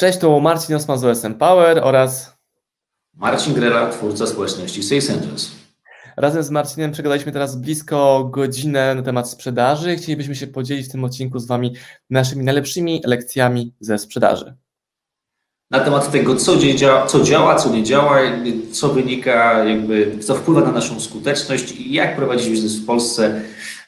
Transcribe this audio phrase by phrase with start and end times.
[0.00, 2.36] Cześć, to Marcin Osman z OSM Power oraz
[3.14, 5.50] Marcin Grela, twórca społeczności Sales Angels.
[6.16, 9.96] Razem z Marcinem przegadaliśmy teraz blisko godzinę na temat sprzedaży.
[9.96, 11.74] Chcielibyśmy się podzielić w tym odcinku z Wami
[12.10, 14.54] naszymi najlepszymi lekcjami ze sprzedaży.
[15.70, 18.20] Na temat tego, co, dzia co działa, co nie działa,
[18.72, 23.42] co wynika, jakby, co wpływa na naszą skuteczność i jak prowadzić biznes w Polsce.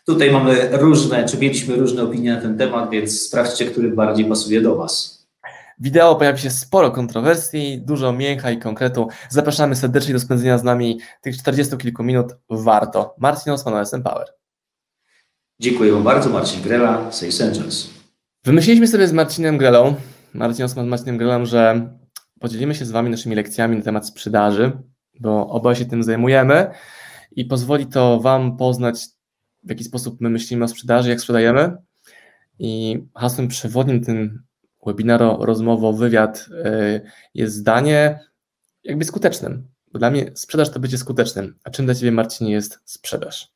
[0.06, 4.61] Tutaj mamy różne, czy mieliśmy różne opinie na ten temat, więc sprawdźcie, który bardziej pasuje
[4.61, 5.20] do Was.
[5.80, 9.08] Wideo pojawi się sporo kontrowersji, dużo mięcha i konkretu.
[9.29, 12.32] Zapraszamy serdecznie do spędzenia z nami tych 40 kilku minut.
[12.50, 13.14] Warto.
[13.18, 14.26] Marcin Osman, OSM Power.
[15.61, 16.30] Dziękuję Wam bardzo.
[16.30, 17.90] Marcin Grela, Sales Angels.
[18.44, 19.94] Wymyśliliśmy sobie z Marcinem Grelą,
[20.35, 21.90] Marcin Osman z Marcinem Grelą, że
[22.40, 24.72] podzielimy się z Wami naszymi lekcjami na temat sprzedaży,
[25.21, 26.71] bo obaj się tym zajmujemy
[27.32, 29.04] i pozwoli to Wam poznać,
[29.62, 31.76] w jaki sposób my myślimy o sprzedaży, jak sprzedajemy.
[32.58, 34.42] I hasłem przewodnim tym
[34.86, 37.00] webinaro, rozmowo, wywiad y,
[37.34, 38.20] jest zdanie
[38.84, 39.69] jakby skutecznym.
[39.92, 41.55] Bo dla mnie sprzedaż to bycie skutecznym.
[41.64, 43.52] A czym dla Ciebie, Marcinie, jest sprzedaż?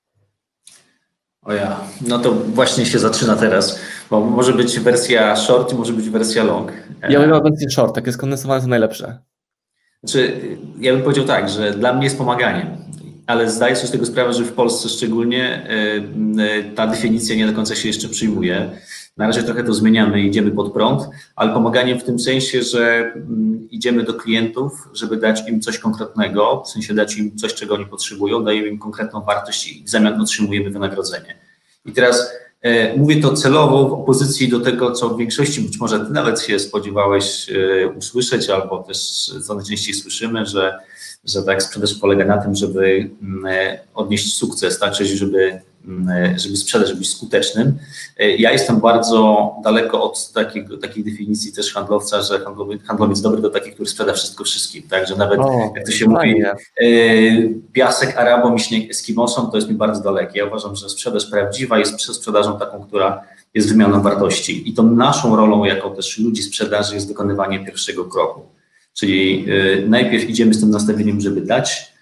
[1.43, 5.93] O ja, no to właśnie się zaczyna teraz, bo może być wersja short i może
[5.93, 6.73] być wersja long.
[7.09, 9.19] Ja bym wersję short, takie skondensowane są najlepsze.
[10.03, 10.41] Znaczy,
[10.81, 12.67] ja bym powiedział tak, że dla mnie jest pomaganiem,
[13.27, 17.47] ale zdaję sobie z tego sprawę, że w Polsce szczególnie y, y, ta definicja nie
[17.47, 18.71] do końca się jeszcze przyjmuje.
[19.17, 21.03] Na razie trochę to zmieniamy, idziemy pod prąd,
[21.37, 26.63] ale pomaganiem w tym sensie, że mm, idziemy do klientów, żeby dać im coś konkretnego,
[26.67, 30.21] w sensie dać im coś, czego oni potrzebują, dajemy im konkretną wartość i w zamian
[30.21, 31.35] otrzymujemy wynagrodzenie.
[31.87, 36.01] I teraz e, mówię to celowo w opozycji do tego, co w większości być może
[36.01, 38.99] ty nawet się spodziewałeś e, usłyszeć, albo też
[39.47, 40.79] co najczęściej słyszymy, że,
[41.25, 45.61] że tak sprzedaż polega na tym, żeby mm, e, odnieść sukces, tak, czyli żeby
[46.37, 47.79] żeby sprzedać, żeby być skutecznym.
[48.19, 52.41] E, ja jestem bardzo daleko od takiego, takiej definicji też handlowca, że
[52.85, 54.83] handlowiec, dobry do takich, który sprzeda wszystko wszystkim.
[54.83, 56.87] Także nawet, o, jak to się mówi, e,
[57.73, 60.39] piasek Arabom i śnieg Eskimosom, to jest mi bardzo dalekie.
[60.39, 63.23] Ja uważam, że sprzedaż prawdziwa jest sprzedażą taką, która
[63.55, 64.69] jest wymianą wartości.
[64.69, 68.41] I to naszą rolą, jako też ludzi sprzedaży, jest dokonywanie pierwszego kroku.
[68.95, 71.95] Czyli e, najpierw idziemy z tym nastawieniem, żeby dać,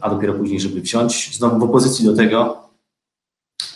[0.00, 1.36] a dopiero później, żeby wziąć.
[1.36, 2.65] Znowu w opozycji do tego,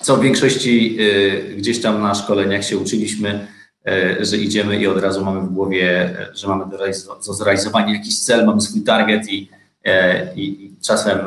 [0.03, 3.47] co w większości y, gdzieś tam na szkoleniach się uczyliśmy,
[4.21, 6.65] y, że idziemy i od razu mamy w głowie, y, że mamy
[7.27, 9.49] do zrealizowania jakiś cel, mamy swój target i,
[10.37, 11.19] i, i czasem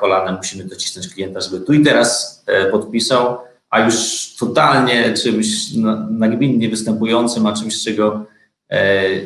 [0.00, 3.38] kolanem musimy docisnąć klienta, żeby tu i teraz podpisał,
[3.70, 3.94] a już
[4.38, 5.46] totalnie czymś
[6.10, 8.26] nagminnie występującym, a czymś, czego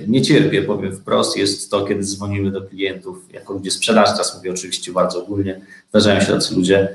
[0.08, 4.50] nie cierpię, powiem wprost, jest to, kiedy dzwonimy do klientów, jako ludzie sprzedaży, teraz mówię
[4.50, 6.88] oczywiście bardzo ogólnie, zdarzają się tacy ludzie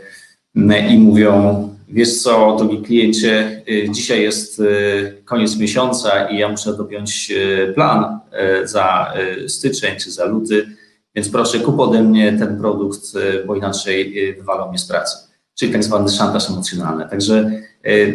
[0.89, 6.77] i mówią, wiesz co, drogi kliencie, y, dzisiaj jest y, koniec miesiąca i ja muszę
[6.77, 8.19] dopiąć y, plan
[8.63, 9.13] za
[9.47, 10.67] styczeń czy za luty,
[11.15, 13.01] więc proszę kup ode mnie ten produkt,
[13.47, 15.30] bo inaczej wywalą mnie z pracy.
[15.59, 17.09] Czyli tak zwany szantaż emocjonalny.
[17.09, 17.51] Także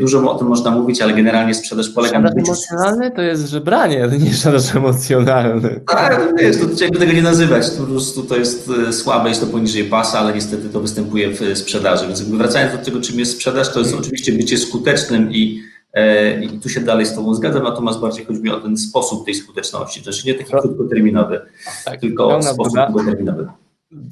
[0.01, 2.29] dużo o tym można mówić, ale generalnie sprzedaż polega na...
[2.29, 5.81] Szantaż emocjonalny to jest żebranie, to nie szantaż emocjonalny.
[5.89, 9.47] Tak, wiesz, to jakby tego nie nazywać, to po prostu to jest słabe, jest to
[9.47, 12.07] poniżej pasa, ale niestety to występuje w sprzedaży.
[12.07, 16.45] Więc jakby wracając do tego, czym jest sprzedaż, to jest oczywiście bycie skutecznym i e,
[16.45, 19.35] i tu się dalej z Tobą zgadzam, natomiast bardziej chodzi mi o ten sposób tej
[19.35, 21.41] skuteczności, to znaczy nie taki krótkoterminowy,
[21.85, 23.47] tak, tylko sposób długoterminowy.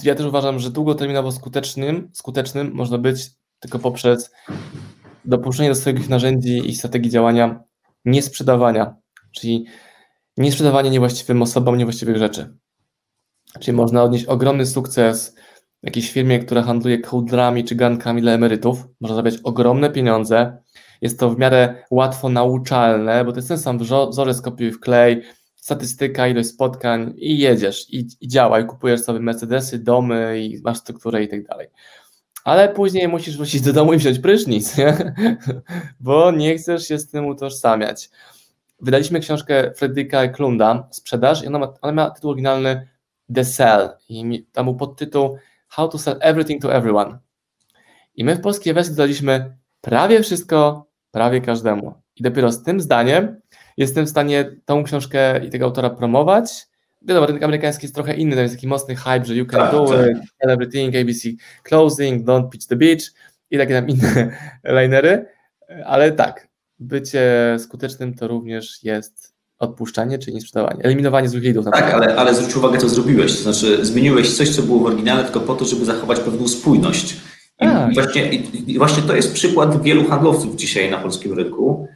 [0.02, 3.30] Ja też uważam, że długoterminowo skutecznym, skutecznym można być
[3.60, 4.30] tylko poprzez
[5.24, 7.64] dopuszczenie do swoich narzędzi i strategii działania
[8.04, 8.96] niesprzedawania,
[9.32, 9.66] czyli
[10.36, 12.56] niesprzedawanie niewłaściwym osobom niewłaściwych rzeczy.
[13.60, 15.34] Czyli można odnieść ogromny sukces
[15.82, 18.86] w jakiejś firmie, która handluje kołdrami czy gankami dla emerytów.
[19.00, 20.62] Można zarabiać ogromne pieniądze.
[21.00, 23.78] Jest to w miarę łatwo nauczalne, bo to jest ten sam
[24.10, 25.22] wzorzec kopiuj w klej,
[25.64, 30.78] statystyka, ilość spotkań i jedziesz, i, i działa, i kupujesz sobie Mercedesy, domy, i masz
[30.78, 31.68] strukturę i tak dalej.
[32.44, 35.14] Ale później musisz wrócić do domu i wziąć prysznic, nie?
[36.00, 38.10] bo nie chcesz się z tym utożsamiać.
[38.80, 42.88] Wydaliśmy książkę Fredrika Klunda, Sprzedaż, i ona ma, ona ma tytuł oryginalny
[43.34, 45.38] The Sell, i tam był podtytuł
[45.68, 47.18] How to Sell Everything to Everyone.
[48.14, 51.94] I my w polskiej wersji dodaliśmy prawie wszystko, prawie każdemu.
[52.16, 53.40] I dopiero z tym zdaniem
[53.76, 56.66] jestem w stanie tą książkę i tego autora promować.
[57.02, 59.72] Wiadomo, rynek amerykański jest trochę inny, tam jest taki mocny hype, że you can tak,
[59.72, 60.10] do tak.
[60.10, 61.28] it, everything, ABC
[61.62, 63.02] closing, don't pitch the beach
[63.50, 64.36] i takie tam inne
[64.82, 65.26] linery,
[65.84, 66.48] ale tak,
[66.78, 71.64] bycie skutecznym to również jest odpuszczanie, czyli niesprzedawanie, eliminowanie złych lidów.
[71.72, 75.24] Tak, ale, ale zwróć uwagę, co zrobiłeś, to znaczy zmieniłeś coś, co było w oryginale,
[75.24, 77.16] tylko po to, żeby zachować pewną spójność.
[77.60, 77.94] I, tak.
[77.94, 78.34] właśnie,
[78.66, 81.88] i właśnie to jest przykład wielu handlowców dzisiaj na polskim rynku,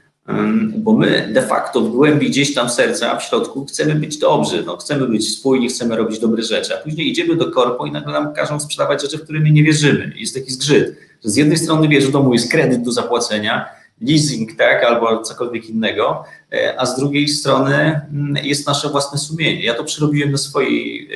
[0.77, 4.77] bo my de facto w głębi gdzieś tam serca, w środku chcemy być dobrzy, no,
[4.77, 8.35] chcemy być spójni, chcemy robić dobre rzeczy, a później idziemy do korpo i nagle nam
[8.35, 10.13] każą sprzedawać rzeczy, w które my nie wierzymy.
[10.17, 14.57] Jest taki zgrzyt, że z jednej strony wiesz, w domu jest kredyt do zapłacenia, leasing,
[14.57, 19.65] tak, albo cokolwiek innego, e, a z drugiej strony mm, jest nasze własne sumienie.
[19.65, 21.09] Ja to przerobiłem na, swojej,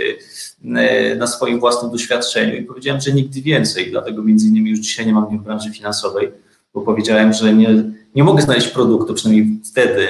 [0.65, 4.81] e, e, na swoim własnym doświadczeniu i powiedziałem, że nigdy więcej, dlatego między innymi już
[4.81, 6.31] dzisiaj nie mam w branży finansowej,
[6.75, 10.09] bo powiedziałem, że nie, nie mogę znaleźć produktu, przynajmniej wtedy,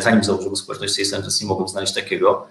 [0.00, 2.46] zanim założyłem społeczność CSM, nie mogłem znaleźć takiego,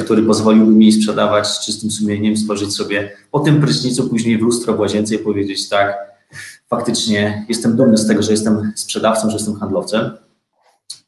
[0.00, 4.74] który pozwoliłby mi sprzedawać z czystym sumieniem, stworzyć sobie po tym prysznicu później w lustro
[4.74, 5.96] w łazience i powiedzieć tak,
[6.68, 10.10] faktycznie jestem dumny z tego, że jestem sprzedawcą, że jestem handlowcem.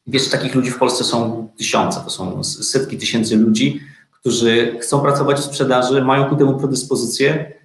[0.07, 3.79] Wiesz, takich ludzi w Polsce są tysiące, to są setki tysięcy ludzi,
[4.19, 7.58] którzy chcą pracować w sprzedaży, mają ku temu predyspozycję, e,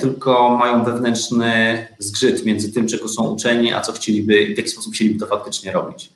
[0.00, 4.70] tylko mają wewnętrzny zgrzyt między tym, czego są uczeni, a co chcieliby i w jaki
[4.70, 6.12] sposób chcieliby to faktycznie robić.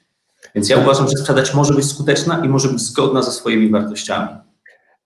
[0.54, 4.28] Więc ja uważam, że sprzedać może być skuteczna i może być zgodna ze swoimi wartościami.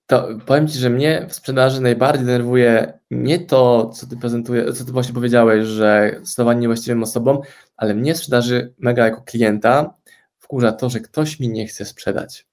[0.06, 4.84] To powiem Ci, że mnie w sprzedaży najbardziej denerwuje nie to, co Ty prezentujesz, co
[4.84, 7.40] Ty właśnie powiedziałeś, że stosowanie niewłaściwym osobom,
[7.76, 9.94] ale mnie w sprzedaży mega jako klienta
[10.38, 12.46] wkurza to, że ktoś mi nie chce sprzedać.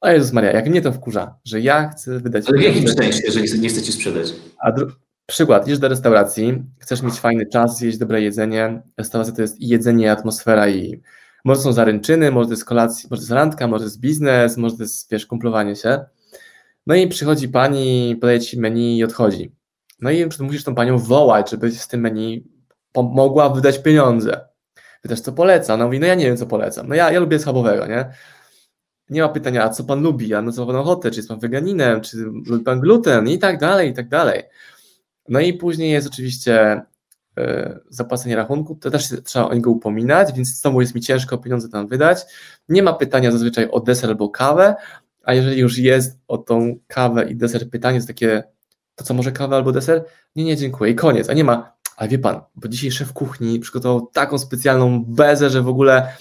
[0.00, 2.44] O Jezus Maria, jak mnie to wkurza, że ja chcę wydać...
[2.48, 4.32] Ale w jakim sensie, jeżeli nie chcecie sprzedać?
[4.58, 4.86] A dru...
[5.26, 8.82] Przykład, idziesz do restauracji, chcesz mieć fajny czas, jeść dobre jedzenie.
[8.96, 11.02] Restauracja to jest i jedzenie, i atmosfera, i
[11.44, 14.56] może są zaręczyny, może to jest kolacja, może to jest randka, może to jest biznes,
[14.56, 16.04] może to jest, wiesz, kumplowanie się.
[16.86, 19.52] No i przychodzi pani, podaje ci menu i odchodzi.
[20.00, 22.44] No i musisz tą panią wołać, żeby z tym menu
[22.94, 24.48] mogła wydać pieniądze.
[25.02, 25.74] Pytasz, co poleca?
[25.74, 26.88] Ona mówi, no ja nie wiem, co polecam.
[26.88, 28.10] No ja, ja lubię schabowego, nie?
[29.10, 31.38] Nie ma pytania, a co pan lubi, a na co pan ochotę, czy jest pan
[31.38, 34.42] weganinem, czy lubi pan gluten i tak dalej, i tak dalej.
[35.28, 36.82] No i później jest oczywiście
[37.38, 41.68] y, zapłacenie rachunku, to też trzeba o niego upominać, więc znowu jest mi ciężko pieniądze
[41.68, 42.18] tam wydać.
[42.68, 44.74] Nie ma pytania zazwyczaj o deser albo kawę,
[45.22, 48.44] a jeżeli już jest o tą kawę i deser pytanie, jest takie,
[48.94, 50.04] to co może kawę albo deser?
[50.36, 50.92] Nie, nie, dziękuję.
[50.92, 51.30] I koniec.
[51.30, 55.62] A nie ma, a wie pan, bo dzisiaj szef kuchni przygotował taką specjalną bezę, że
[55.62, 56.12] w ogóle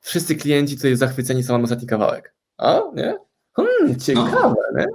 [0.00, 2.34] wszyscy klienci tutaj zachwyceni są, mam ostatni kawałek.
[2.56, 3.18] A, nie?
[3.52, 4.86] Hmm, ciekawe, nie?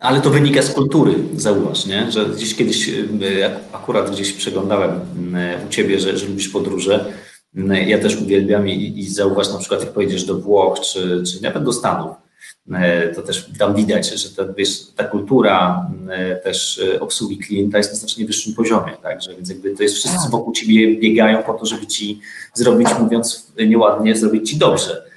[0.00, 2.12] Ale to wynika z kultury, zauważ, nie?
[2.12, 5.00] że gdzieś kiedyś, e, akurat gdzieś przeglądałem
[5.36, 7.12] e, u Ciebie, że, że lubisz podróże,
[7.54, 11.42] no ja też uwielbiam i, i zauważ na przykład, jak pojedziesz do Włoch, czy, czy
[11.42, 12.16] nawet do Stanów,
[12.72, 17.78] e, to też tam widać, że ta, wiesz, ta kultura e, też e, obsługi klienta
[17.78, 20.30] jest na znacznie wyższym poziomie, także więc jakby to jest wszyscy tak.
[20.30, 22.20] wokół ciebie biegają po to, żeby ci
[22.54, 25.07] zrobić, mówiąc nieładnie, zrobić ci dobrze.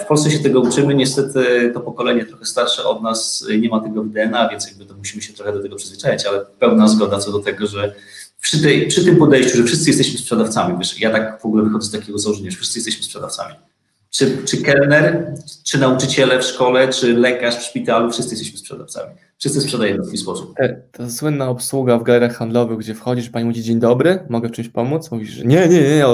[0.00, 4.02] W Polsce się tego uczymy, niestety to pokolenie trochę starsze od nas nie ma tego
[4.02, 7.32] w DNA, więc jakby to musimy się trochę do tego przyzwyczaić, ale pełna zgoda co
[7.32, 7.94] do tego, że
[8.40, 11.86] przy, tej, przy tym podejściu, że wszyscy jesteśmy sprzedawcami, wiesz, ja tak w ogóle wychodzę
[11.86, 13.54] z takiego założenia, że wszyscy jesteśmy sprzedawcami.
[14.10, 19.14] Czy, czy kelner, czy nauczyciele w szkole, czy lekarz w szpitalu, wszyscy jesteśmy sprzedawcami.
[19.38, 20.54] Wszyscy sprzedajemy w taki sposób.
[20.60, 24.52] E, ta słynna obsługa w galeriach handlowych, gdzie wchodzisz, pani mówi dzień dobry, mogę w
[24.52, 25.10] czymś pomóc?
[25.10, 26.04] Mówisz, że nie, nie, nie,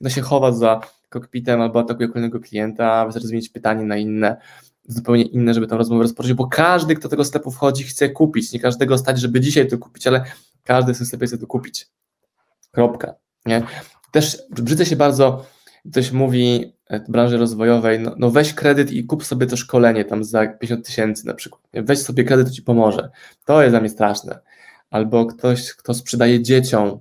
[0.00, 4.36] no się chowa za kokpitem albo atakuje kolejnego klienta, wystarczy zmienić pytanie na inne,
[4.88, 8.52] zupełnie inne, żeby tą rozmowę rozpocząć, bo każdy, kto do tego sklepu wchodzi, chce kupić.
[8.52, 10.24] Nie każdego stać, żeby dzisiaj to kupić, ale
[10.64, 11.88] każdy w tym sklepie chce to kupić.
[12.72, 13.14] Kropka.
[13.46, 13.62] Nie?
[14.10, 15.46] Też brzydzę się bardzo,
[15.90, 20.04] ktoś mówi e, w branży rozwojowej, no, no, weź kredyt i kup sobie to szkolenie
[20.04, 21.62] tam za 50 tysięcy na przykład.
[21.74, 23.10] Weź sobie kredyt, to ci pomoże.
[23.44, 24.38] To jest dla mnie straszne.
[24.90, 26.98] Albo ktoś, kto sprzedaje dzieciom,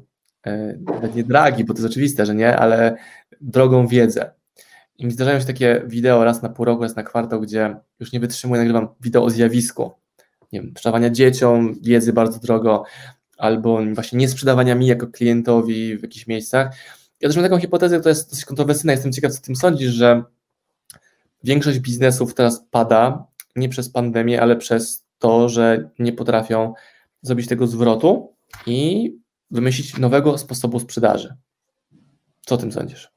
[0.85, 2.95] nawet nie dragi, bo to jest oczywiste, że nie, ale
[3.41, 4.31] drogą wiedzę.
[4.97, 8.11] I mi zdarzają się takie wideo raz na pół roku, raz na kwartał, gdzie już
[8.11, 9.91] nie wytrzymuję, nagrywam wideo o zjawisku.
[10.51, 12.83] Nie wiem, sprzedawania dzieciom, wiedzy bardzo drogo,
[13.37, 16.75] albo właśnie nie sprzedawania mi jako klientowi w jakichś miejscach.
[17.21, 20.23] Ja też mam taką hipotezę, która jest dosyć kontrowersyjna, jestem ciekaw, co tym sądzisz, że
[21.43, 26.73] większość biznesów teraz pada nie przez pandemię, ale przez to, że nie potrafią
[27.21, 28.33] zrobić tego zwrotu
[28.67, 29.11] i
[29.55, 31.35] wymyślić nowego sposobu sprzedaży.
[32.45, 33.09] Co o tym sądzisz?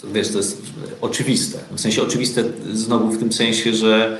[0.00, 0.62] To wiesz, to jest
[1.00, 1.58] oczywiste.
[1.70, 4.18] W sensie oczywiste znowu w tym sensie, że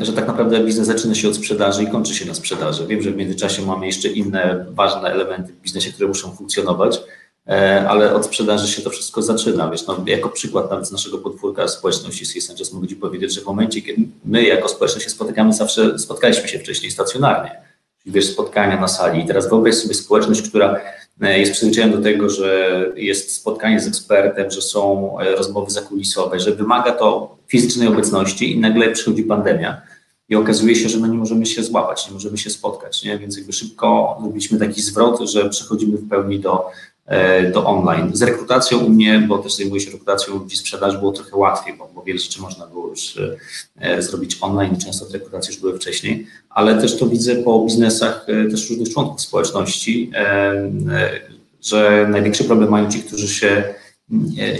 [0.00, 2.86] że tak naprawdę biznes zaczyna się od sprzedaży i kończy się na sprzedaży.
[2.86, 7.00] Wiem, że w międzyczasie mamy jeszcze inne ważne elementy w biznesie, które muszą funkcjonować,
[7.46, 9.70] e, ale od sprzedaży się to wszystko zaczyna.
[9.70, 13.40] Wiesz, no, jako przykład nawet z naszego podwórka społeczności CSN Just mogę Ci powiedzieć, że
[13.40, 17.67] w momencie, kiedy my jako społeczność się spotykamy, zawsze spotkaliśmy się wcześniej stacjonarnie.
[18.06, 19.24] Wiesz, spotkania na sali.
[19.24, 20.80] I teraz wyobraź sobie społeczność, która
[21.20, 26.40] e, jest przyzwyczajona do tego, że jest spotkanie z ekspertem, że są e, rozmowy zakulisowe,
[26.40, 29.82] że wymaga to fizycznej obecności i nagle przychodzi pandemia
[30.28, 33.18] i okazuje się, że no nie możemy się złapać, nie możemy się spotkać, nie?
[33.18, 36.70] więc jakby szybko zrobiliśmy taki zwrot, że przechodzimy w pełni do,
[37.52, 38.10] do online.
[38.12, 41.90] Z rekrutacją u mnie, bo też zajmuję się rekrutacją ludzi sprzedaży, było trochę łatwiej, bo,
[41.94, 43.20] bo wiele rzeczy można było już
[43.80, 48.26] e, zrobić online, często te rekrutacje już były wcześniej, ale też to widzę po biznesach
[48.50, 50.10] też różnych członków społeczności,
[51.62, 53.64] że największy problem mają ci, którzy się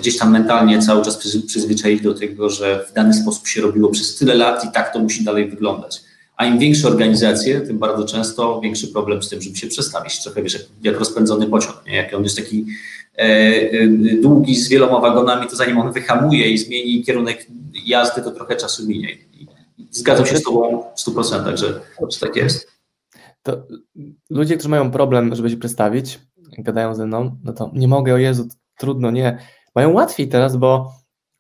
[0.01, 4.17] gdzieś tam mentalnie cały czas przyzwyczaili do tego, że w dany sposób się robiło przez
[4.17, 6.08] tyle lat i tak to musi dalej wyglądać.
[6.39, 10.23] A im większe organizacje, tym bardzo często większy problem z tym, żeby się przestawić.
[10.23, 11.97] Trochę wiesz, jak, jak rozpędzony pociąg, nie?
[11.97, 12.67] jak on jest taki
[13.19, 13.89] e, e,
[14.23, 17.47] długi z wieloma wagonami, to zanim on wyhamuje i zmieni kierunek
[17.87, 19.09] jazdy, to trochę czasu minie.
[19.91, 21.81] Zgadzam się z Tobą w 100%, że,
[22.11, 22.69] że tak jest.
[23.43, 23.67] To
[24.31, 26.21] ludzie, którzy mają problem, żeby się przestawić,
[26.59, 29.39] gadają ze mną, no to nie mogę, o Jezu, trudno, nie.
[29.75, 30.93] Mają łatwiej teraz, bo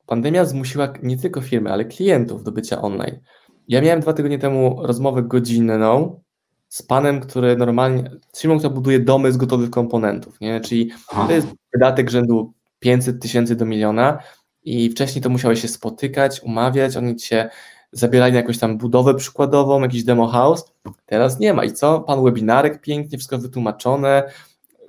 [0.06, 3.20] pandemia zmusiła nie tylko firmy, ale klientów do bycia online.
[3.68, 6.20] Ja miałem dwa tygodnie temu rozmowę godzinną
[6.68, 10.60] z panem, który normalnie, z firmą, która buduje domy z gotowych komponentów, nie?
[10.60, 10.90] Czyli
[11.26, 14.18] to jest wydatek rzędu 500 tysięcy do miliona
[14.62, 17.50] i wcześniej to musiałeś się spotykać, umawiać, oni cię
[17.92, 20.64] zabierali na jakąś tam budowę przykładową, jakiś demo house,
[21.06, 21.64] teraz nie ma.
[21.64, 22.00] I co?
[22.00, 24.30] Pan webinarek pięknie, wszystko wytłumaczone,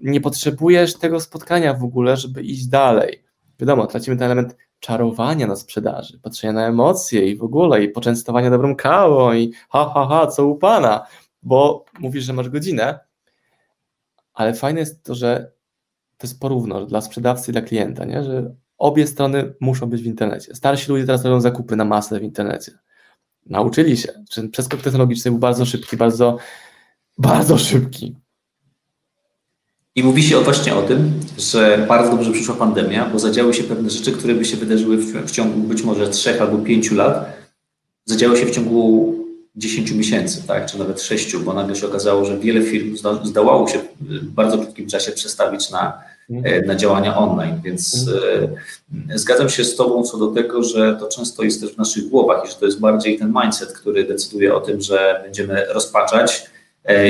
[0.02, 3.24] nie potrzebujesz tego spotkania w ogóle, żeby iść dalej.
[3.60, 8.50] Wiadomo, tracimy ten element czarowania na sprzedaży, patrzenia na emocje i w ogóle, i poczęstowania
[8.50, 11.06] dobrą kawą i ha, ha, ha, co u pana,
[11.44, 13.00] bo mówisz, że masz godzinę,
[14.34, 15.52] ale fajne jest to, że
[16.18, 18.24] to jest porówno dla sprzedawcy i dla klienta, nie?
[18.24, 20.56] że obie strony muszą być w internecie.
[20.56, 22.72] Starsi ludzie teraz robią zakupy na masę w internecie.
[23.46, 24.24] Nauczyli się.
[24.52, 26.38] Przeskok technologiczny był bardzo szybki, bardzo,
[27.18, 28.16] bardzo szybki.
[30.00, 33.90] I mówi się właśnie o tym, że bardzo dobrze przyszła pandemia, bo zadziały się pewne
[33.90, 37.26] rzeczy, które by się wydarzyły w, w ciągu być może trzech albo pięciu lat,
[38.06, 39.16] zadziały się w ciągu
[39.56, 43.68] 10 miesięcy, tak, czy nawet 6, bo nagle się okazało, że wiele firm zda, zdawało
[43.68, 46.66] się w bardzo krótkim czasie przestawić na, mhm.
[46.66, 48.56] na działania online, więc mhm.
[49.10, 52.10] e, zgadzam się z Tobą co do tego, że to często jest też w naszych
[52.10, 56.50] głowach i że to jest bardziej ten mindset, który decyduje o tym, że będziemy rozpaczać,
[56.50, 56.59] E,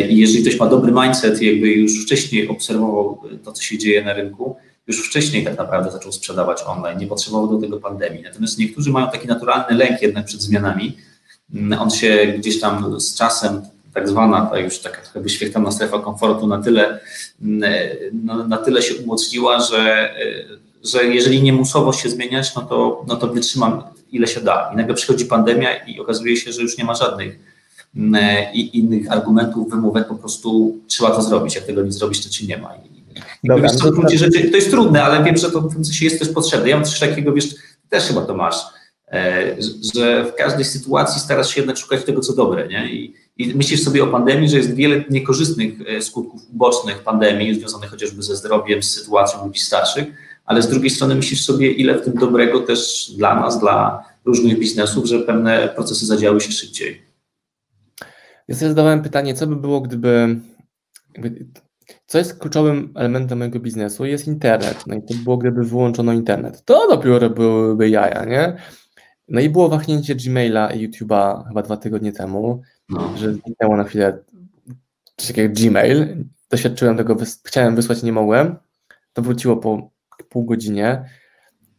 [0.09, 4.13] I jeżeli ktoś ma dobry mindset, jakby już wcześniej obserwował to, co się dzieje na
[4.13, 4.55] rynku,
[4.87, 8.23] już wcześniej tak naprawdę zaczął sprzedawać online, nie potrzebował do tego pandemii.
[8.23, 10.97] Natomiast niektórzy mają taki naturalny lęk jednak przed zmianami.
[11.53, 13.61] Mm, on się gdzieś tam z czasem,
[13.93, 16.99] tak zwana, ta już taka trochę wyświetlana strefa komfortu na tyle,
[17.41, 17.71] mm,
[18.23, 20.45] no, na tyle się umocniła, że, e,
[20.83, 24.71] że jeżeli nie musowo się zmieniać, no to, no to wytrzymam ile się da.
[24.73, 27.48] I nagle przychodzi pandemia i okazuje się, że już nie ma żadnych E,
[28.53, 31.55] i innych argumentów, wymówek, po prostu trzeba to zrobić.
[31.55, 32.75] Jak tego nie zrobić, to ci nie ma.
[32.75, 32.89] I,
[33.43, 36.19] Dobra, to, to, rzeczy, to jest trudne, ale wiem, że to w tym sensie jest
[36.19, 36.69] też potrzebne.
[36.69, 37.55] Ja mam coś takiego, wiesz,
[37.89, 38.55] też chyba to masz,
[39.11, 39.55] e,
[39.93, 42.93] że w każdej sytuacji starasz się jednak szukać tego, co dobre, nie?
[42.93, 47.89] I, I myślisz sobie o pandemii, że jest wiele niekorzystnych e, skutków ubocznych pandemii, związanych
[47.89, 50.05] chociażby ze zdrowiem, z sytuacją ludzi starszych,
[50.45, 54.59] ale z drugiej strony myślisz sobie, ile w tym dobrego też dla nas, dla różnych
[54.59, 57.08] biznesów, że pewne procesy zadziały się szybciej.
[58.49, 60.39] Ja sobie zadawałem pytanie, co by było, gdyby.
[62.05, 64.05] co jest kluczowym elementem mojego biznesu?
[64.05, 64.83] Jest internet.
[64.87, 66.65] No i to było, gdyby wyłączono internet.
[66.65, 68.55] To dopiero byłyby jaja, nie?
[69.27, 73.17] No i było wahnięcie Gmaila i YouTube'a chyba dwa tygodnie temu, no.
[73.17, 74.23] że zniknęło na chwilę
[75.17, 76.25] coś jak Gmail.
[76.49, 78.55] Doświadczyłem tego, chciałem wysłać, nie mogłem.
[79.13, 79.91] To wróciło po
[80.29, 81.09] pół godzinie.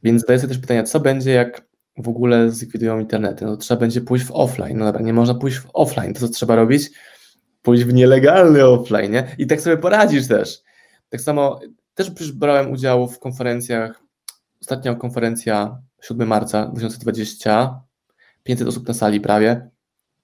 [0.02, 4.00] Więc zadaję sobie też pytanie, co będzie, jak w ogóle zlikwidują internety, no trzeba będzie
[4.00, 4.78] pójść w offline.
[4.78, 6.90] No dobra, nie można pójść w offline, to co trzeba robić?
[7.62, 9.35] Pójść w nielegalny offline, nie?
[9.38, 10.62] I tak sobie poradzisz też.
[11.09, 11.61] Tak samo
[11.94, 14.02] też przecież brałem udział w konferencjach,
[14.62, 17.80] ostatnia konferencja 7 marca 2020,
[18.42, 19.70] 500 osób na sali prawie.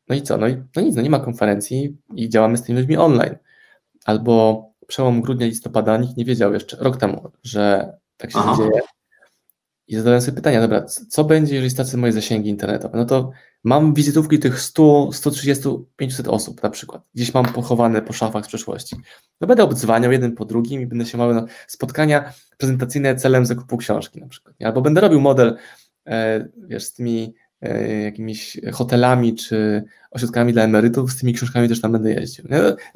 [0.08, 0.36] No i co?
[0.36, 3.36] No, i, no nic, no nie ma konferencji i działamy z tymi ludźmi online.
[4.04, 8.56] Albo przełom grudnia, listopada nikt nie wiedział jeszcze, rok temu, że tak się Aha.
[8.58, 8.80] dzieje.
[9.88, 12.98] I zadałem sobie pytania, dobra, co będzie, jeżeli stracę moje zasięgi internetowe?
[12.98, 13.30] No to
[13.64, 17.02] mam wizytówki tych 100, 130, 500 osób na przykład.
[17.14, 18.96] Gdzieś mam pochowane po szafach z przeszłości.
[19.40, 23.76] No będę obdzwaniał jeden po drugim i będę się mały na spotkania prezentacyjne celem zakupu
[23.76, 24.54] książki na przykład.
[24.64, 25.56] Albo będę robił model,
[26.06, 31.80] e, wiesz, z tymi e, jakimiś hotelami czy ośrodkami dla emerytów, z tymi książkami też
[31.80, 32.44] tam będę jeździł.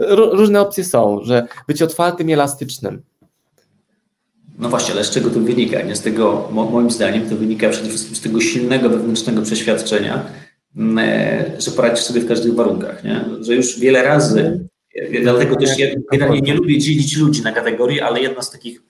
[0.09, 3.03] Różne opcje są, że być otwartym i elastycznym.
[4.61, 5.83] No właśnie, ale z czego to wynika?
[5.83, 10.27] Nie z tego, moim zdaniem, to wynika przede wszystkim z tego silnego wewnętrznego przeświadczenia,
[10.77, 13.25] mm, e, że poradzisz sobie w każdych warunkach, nie?
[13.41, 18.05] że już wiele razy, e, dlatego też ja generalnie nie lubię dzielić ludzi na kategorie,
[18.05, 18.83] ale jedna z takich,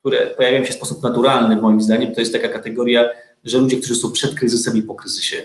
[0.00, 3.08] które pojawiają się w sposób naturalny, moim zdaniem, to jest taka kategoria,
[3.44, 5.36] że ludzie, którzy są przed kryzysem i po kryzysie.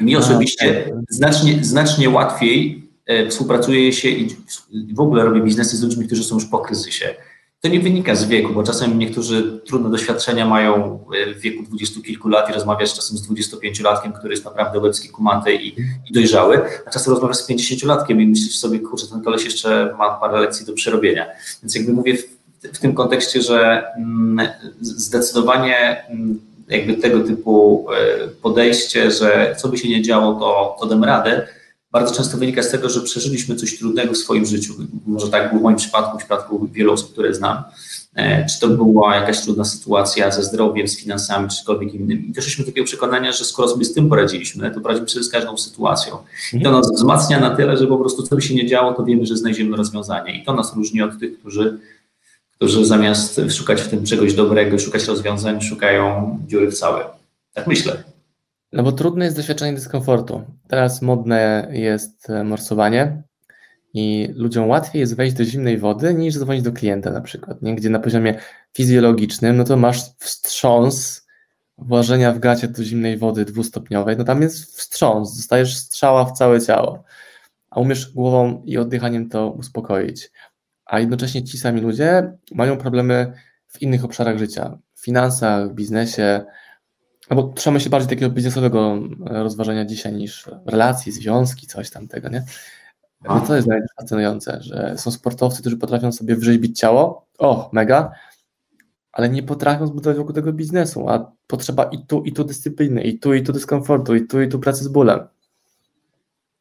[0.00, 4.36] Mi osobiście znacznie, znacznie łatwiej e, współpracuje się i
[4.94, 7.14] w ogóle robię biznesy z ludźmi, którzy są już po kryzysie
[7.60, 11.00] To nie wynika z wieku, bo czasem niektórzy trudne doświadczenia mają
[11.36, 15.54] w wieku dwudziestu kilku lat i rozmawiasz czasem z 25-latkiem, który jest naprawdę łebski, kumaty
[15.54, 19.94] i, i dojrzały, a czasem rozmawiasz z 50-latkiem i myślisz sobie, kurczę, ten koleś jeszcze
[19.98, 21.26] ma parę lekcji do przerobienia.
[21.62, 22.26] Więc jakby mówię w,
[22.72, 24.48] w tym kontekście, że mm,
[24.80, 30.86] zdecydowanie mm, jakby tego typu e, podejście, że co by się nie działo, to, to
[30.86, 31.48] dam radę,
[31.96, 34.74] bardzo często wynika z tego, że przeżyliśmy coś trudnego w swoim życiu.
[35.06, 37.62] Może tak było w moim przypadku, w przypadku wielu osób, które znam.
[38.14, 42.26] E, czy to była jakaś trudna sytuacja ze zdrowiem, z finansami, czy cokolwiek innym.
[42.26, 45.28] I doszliśmy do takiego przekonania, że skoro sobie z tym poradziliśmy, to poradzimy sobie z
[45.28, 46.16] każdą sytuacją.
[46.52, 49.04] I to nas wzmacnia na tyle, że po prostu co by się nie działo, to
[49.04, 50.42] wiemy, że znajdziemy rozwiązanie.
[50.42, 51.78] I to nas różni od tych, którzy,
[52.56, 57.04] którzy zamiast szukać w tym czegoś dobrego, szukać rozwiązań, szukają dziury w całe.
[57.54, 58.15] Tak myślę.
[58.72, 60.42] No bo trudne jest doświadczenie dyskomfortu.
[60.68, 63.22] Teraz modne jest e, morsowanie
[63.94, 67.74] i ludziom łatwiej jest wejść do zimnej wody niż zadzwonić do klienta na przykład, nie?
[67.74, 68.38] gdzie na poziomie
[68.76, 71.26] fizjologicznym, no to masz wstrząs
[71.78, 76.60] włożenia w gacie do zimnej wody dwustopniowej, no tam jest wstrząs, dostajesz strzała w całe
[76.60, 77.04] ciało,
[77.70, 80.30] a umiesz głową i oddychaniem to uspokoić.
[80.84, 83.32] A jednocześnie ci sami ludzie mają problemy
[83.68, 86.44] w innych obszarach życia, w finansach, w biznesie,
[87.34, 88.98] bo trzeba się bardziej takiego biznesowego
[89.30, 92.44] e, rozważania dzisiaj niż relacji, związki, coś tamtego, nie?
[93.28, 93.68] No to jest
[94.00, 98.12] fascynujące, że są sportowcy, którzy potrafią sobie wrzeźbić ciało, o, mega,
[99.12, 103.18] ale nie potrafią zbudować wokół tego biznesu, a potrzeba i tu, i tu dyscypliny, i
[103.18, 105.20] tu, i tu dyskomfortu, i tu, i tu pracy z bólem.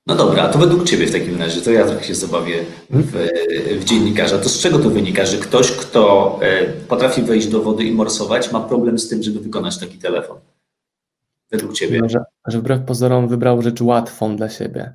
[0.08, 3.28] No dobra, a to według Ciebie w takim razie, to ja trochę się zabawię w,
[3.80, 4.38] w dziennikarza.
[4.38, 8.52] To z czego to wynika, że ktoś, kto e, potrafi wejść do wody i morsować,
[8.52, 10.38] ma problem z tym, żeby wykonać taki telefon?
[11.52, 12.02] Według Ciebie?
[12.06, 14.94] że, że wbrew pozorom wybrał rzecz łatwą dla siebie.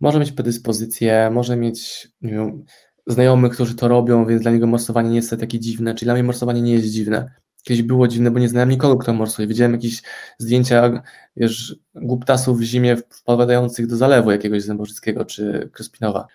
[0.00, 2.64] Może mieć predyspozycję, może mieć nie wiem,
[3.06, 6.22] znajomych, którzy to robią, więc dla niego morsowanie nie jest takie dziwne, czyli dla mnie
[6.22, 7.30] morsowanie nie jest dziwne.
[7.62, 9.48] Kiedyś było dziwne, bo nie znałem nikogo, kto morsuje.
[9.48, 10.02] Widziałem jakieś
[10.38, 11.02] zdjęcia,
[11.36, 16.26] wiesz, głuptasów w zimie wpadających do zalewu jakiegoś Zębożyckiego czy Kryspinowa.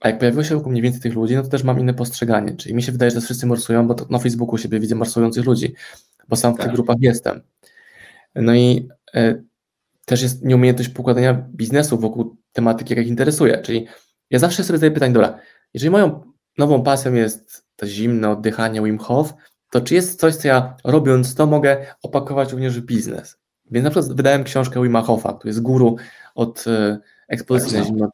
[0.00, 2.56] A jak pojawiło się wokół mniej więcej tych ludzi, no to też mam inne postrzeganie.
[2.56, 5.74] Czyli mi się wydaje, że wszyscy morsują, bo na Facebooku siebie widzę morsujących ludzi,
[6.28, 6.66] bo sam w tak.
[6.66, 7.40] tych grupach jestem.
[8.36, 9.42] No i e,
[10.04, 13.62] też jest nieumiejętność pokładania biznesu wokół tematyki, jaka ich interesuje.
[13.62, 13.86] Czyli
[14.30, 15.38] ja zawsze sobie zadaję pytanie, dobra,
[15.74, 19.34] jeżeli moją nową pasją jest to zimne oddychanie Wim Hof,
[19.70, 23.38] to czy jest coś, co ja robiąc to mogę opakować również w biznes?
[23.70, 25.96] Więc na przykład wydałem książkę Wima Hofa, który jest guru
[26.34, 28.08] od e, ekspozycji na zimne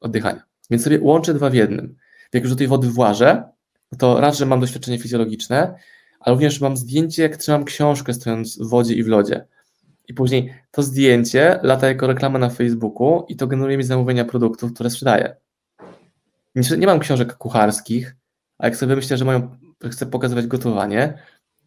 [0.00, 0.42] oddychania.
[0.70, 1.96] Więc sobie łączę dwa w jednym.
[2.32, 3.42] Jak już do tej wody włażę,
[3.98, 5.74] to raz, że mam doświadczenie fizjologiczne,
[6.24, 9.46] ale również mam zdjęcie, jak trzymam książkę stojąc w wodzie i w lodzie.
[10.08, 14.74] I później to zdjęcie lata jako reklama na Facebooku i to generuje mi zamówienia produktów,
[14.74, 15.36] które sprzedaję.
[16.78, 18.16] Nie mam książek kucharskich,
[18.58, 19.56] a jak sobie myślę, że mają,
[19.90, 21.18] chcę pokazywać gotowanie,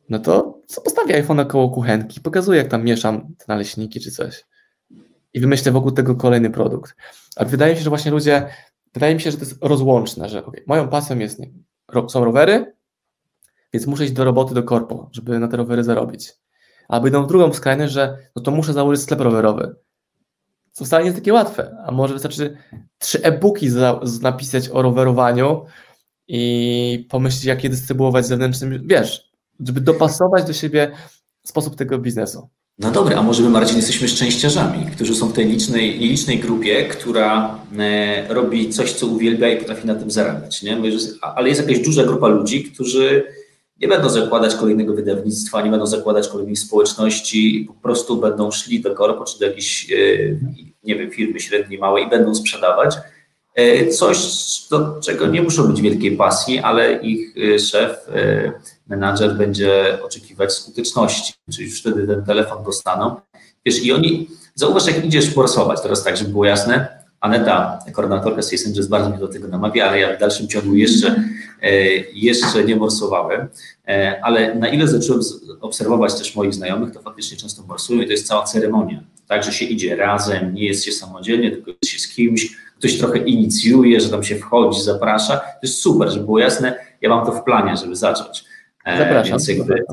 [0.10, 4.46] no to co postawię iPhone koło kuchenki, pokazuję, jak tam mieszam te naleśniki czy coś.
[5.34, 6.96] I wymyślę wokół tego kolejny produkt.
[7.36, 8.48] A wydaje mi się, że właśnie ludzie,
[8.94, 11.50] wydaje mi się, że to jest rozłączne, że okay, moją pasją jest, nie,
[12.10, 12.75] są rowery,
[13.76, 16.34] więc muszę iść do roboty, do korpo, żeby na te rowery zarobić.
[16.88, 19.76] Albo idą w drugą skrajność, że no to muszę założyć sklep rowerowy.
[20.72, 21.78] Co wcale nie jest takie łatwe.
[21.86, 22.58] A może wystarczy
[22.98, 25.66] trzy e-booki za, napisać o rowerowaniu
[26.28, 29.32] i pomyśleć, jak je dystrybuować zewnętrznym, wiesz,
[29.68, 30.92] żeby dopasować do siebie
[31.44, 32.50] sposób tego biznesu.
[32.80, 36.86] No dobra, a może my, Marcin, jesteśmy szczęściarzami, którzy są w tej licznej, licznej grupie,
[36.86, 40.78] która e, robi coś, co uwielbia i potrafi na tym zarabiać, nie?
[41.22, 43.24] Ale jest jakaś duża grupa ludzi, którzy
[43.82, 48.96] nie będą zakładać kolejnego wydawnictwa, nie będą zakładać kolejnej społeczności, po prostu będą szli do
[48.96, 49.96] korpo czy do jakiejś, e,
[50.84, 52.96] nie wiem, firmy średniej, małej i będą sprzedawać
[53.56, 54.18] e, coś,
[54.70, 57.98] do czego nie muszą być wielkiej pasji, ale ich e, szef,
[58.88, 63.16] menadżer będzie oczekiwać skuteczności, czyli już wtedy ten telefon dostaną.
[63.66, 68.68] Wiesz, i oni, zauważ, jak idziesz forsować, teraz tak, żeby było jasne, Aneta, koordynatorka Sales
[68.68, 71.24] Angels, bardzo mnie do tego namawia, ale ja w dalszym ciągu jeszcze,
[71.62, 71.72] e,
[72.14, 73.48] jeszcze nie morsowałem.
[73.88, 75.22] E, ale na ile zacząłem
[75.62, 79.04] obserwować też moich znajomych, to faktycznie często morsują i to jest cała ceremonia.
[79.28, 82.98] Tak, że się idzie razem, nie jest się samodzielnie, tylko jest się z kimś, ktoś
[82.98, 85.38] trochę inicjuje, że tam się wchodzi, zaprasza.
[85.38, 88.44] To jest super, żeby było jasne, ja mam to w planie, żeby zacząć.
[88.86, 89.32] E, Zapraszam.
[89.32, 89.84] Więc jakby,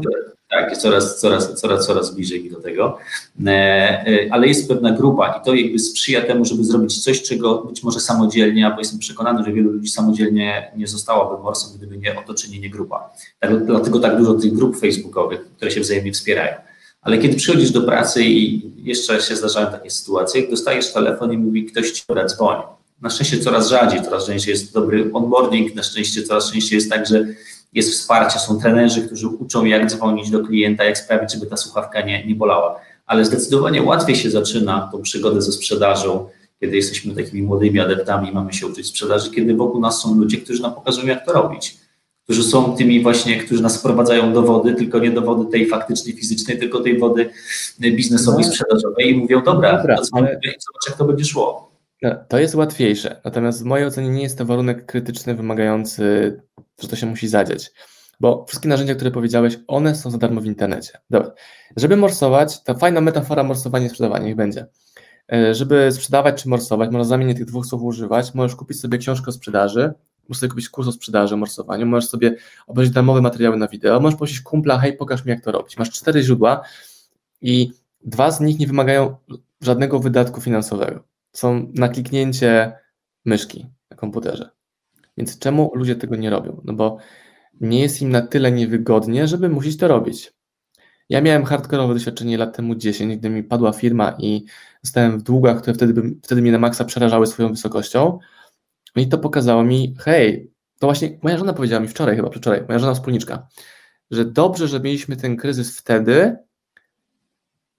[0.53, 2.99] tak, coraz, coraz, coraz, coraz bliżej mi do tego.
[3.47, 7.59] E, e, ale jest pewna grupa i to jakby sprzyja temu, żeby zrobić coś, czego
[7.59, 12.19] być może samodzielnie, albo jestem przekonany, że wielu ludzi samodzielnie nie zostałaby morsem, gdyby nie
[12.19, 13.11] otoczenie, nie grupa.
[13.41, 16.55] Tak, dlatego tak dużo tych grup facebookowych, które się wzajemnie wspierają.
[17.03, 21.65] Ale kiedy przychodzisz do pracy i jeszcze się zdarzają takie sytuacje, dostajesz telefon i mówi
[21.65, 22.63] ktoś ci dzwoni.
[23.03, 27.07] Na szczęście coraz rzadziej, coraz częściej jest dobry onboarding, na szczęście coraz częściej jest tak,
[27.07, 27.27] że
[27.73, 32.01] jest wsparcie, są trenerzy, którzy uczą, jak dzwonić do klienta, jak sprawić, żeby ta słuchawka
[32.01, 32.81] nie, nie bolała.
[33.07, 36.29] Ale zdecydowanie łatwiej się zaczyna tą przygodę ze sprzedażą,
[36.61, 40.63] kiedy jesteśmy takimi młodymi adeptami, mamy się uczyć sprzedaży, kiedy wokół nas są ludzie, którzy
[40.63, 41.77] nam pokazują, jak to robić.
[42.25, 46.15] Którzy są tymi właśnie, którzy nas wprowadzają do wody, tylko nie do wody tej faktycznej,
[46.17, 47.31] fizycznej, tylko tej wody
[47.81, 48.53] biznesowej, no.
[48.53, 50.27] sprzedażowej i mówią, dobra, dobra ale...
[50.43, 51.73] zobacz, jak to będzie szło.
[52.03, 56.37] No, to jest łatwiejsze, natomiast w mojej ocenie nie jest to warunek krytyczny wymagający,
[56.81, 57.73] że to się musi zadziać.
[58.21, 60.99] Bo wszystkie narzędzia, które powiedziałeś, one są za darmo w internecie.
[61.11, 61.33] Dobra.
[61.77, 64.67] Żeby morsować, ta fajna metafora morsowania i sprzedawania, niech będzie.
[65.33, 68.35] E, żeby sprzedawać czy morsować, można zamienić tych dwóch słów używać.
[68.35, 69.93] Możesz kupić sobie książkę o sprzedaży,
[70.29, 74.19] możesz sobie kupić kurs o sprzedaży, morsowaniu, możesz sobie obejrzeć darmowe materiały na wideo, możesz
[74.19, 75.79] prosić kumpla, hej, pokaż mi jak to robić.
[75.79, 76.63] Masz cztery źródła
[77.41, 77.73] i
[78.05, 79.17] dwa z nich nie wymagają
[79.61, 81.05] żadnego wydatku finansowego.
[81.33, 82.73] Są na kliknięcie
[83.25, 84.62] myszki na komputerze.
[85.17, 86.61] Więc czemu ludzie tego nie robią?
[86.65, 86.99] No bo
[87.61, 90.33] nie jest im na tyle niewygodnie, żeby musieć to robić.
[91.09, 94.45] Ja miałem hardkorowe doświadczenie lat temu 10, gdy mi padła firma i
[94.85, 98.19] stałem w długach, które wtedy, wtedy mnie na maksa przerażały swoją wysokością.
[98.97, 102.79] I to pokazało mi, hej, to właśnie moja żona powiedziała mi wczoraj, chyba wczoraj, moja
[102.79, 103.49] żona wspólniczka,
[104.11, 106.37] że dobrze, że mieliśmy ten kryzys wtedy,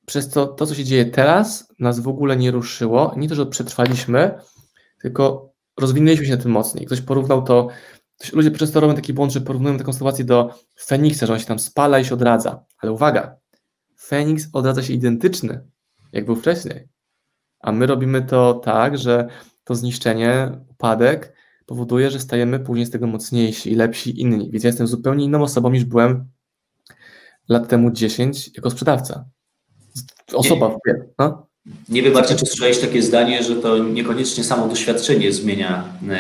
[0.06, 3.14] przez to, to co się dzieje teraz, nas w ogóle nie ruszyło.
[3.18, 4.40] Nie to, że przetrwaliśmy,
[5.02, 6.86] tylko rozwinęliśmy się na tym mocniej.
[6.86, 7.68] Ktoś porównał to
[8.34, 10.56] ludzie często robią taki błąd, że porównują taką sytuację do
[10.86, 12.66] Feniksa, że on się tam spala i się odradza.
[12.78, 13.38] Ale uwaga,
[14.00, 15.68] Feniks odradza się identyczny,
[16.12, 16.88] jak był wcześniej.
[17.60, 19.28] A my robimy to tak, że
[19.64, 21.34] to zniszczenie, upadek
[21.66, 24.52] powoduje, że stajemy później z tego mocniejsi i lepsi inni.
[24.52, 26.32] Więc ja jestem zupełnie inną osobą niż byłem
[27.50, 29.26] lat temu 10 jako sprzedawca.
[30.34, 30.78] Osoba w
[31.20, 31.48] no?
[31.90, 36.14] Nie wiem, Marcin, czy słyszałeś takie zdanie, że to niekoniecznie samo doświadczenie zmienia e,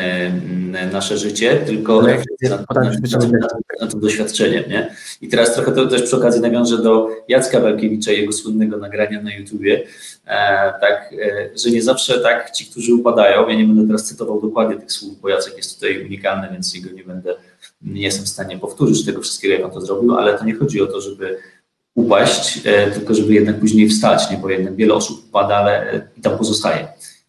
[0.73, 2.89] e, nasze życie, tylko refleksja na, na,
[3.27, 3.47] na,
[3.81, 4.63] na to doświadczenie.
[4.69, 4.95] Nie?
[5.21, 9.21] I teraz trochę to też przy okazji nawiążę do Jacka Walkiewicza i jego słynnego nagrania
[9.21, 9.83] na YouTubie,
[10.25, 11.15] e, tak,
[11.63, 15.21] że nie zawsze tak ci, którzy upadają, ja nie będę teraz cytował dokładnie tych słów,
[15.21, 17.35] bo Jacek jest tutaj unikalny, więc jego nie będę,
[17.81, 20.81] nie jestem w stanie powtórzyć tego wszystkiego, jak on to zrobił, ale to nie chodzi
[20.81, 21.37] o to, żeby
[21.95, 24.37] upaść, e, tylko żeby jednak później wstać, nie?
[24.37, 26.87] bo jednak wiele osób upada, ale e, i tam pozostaje.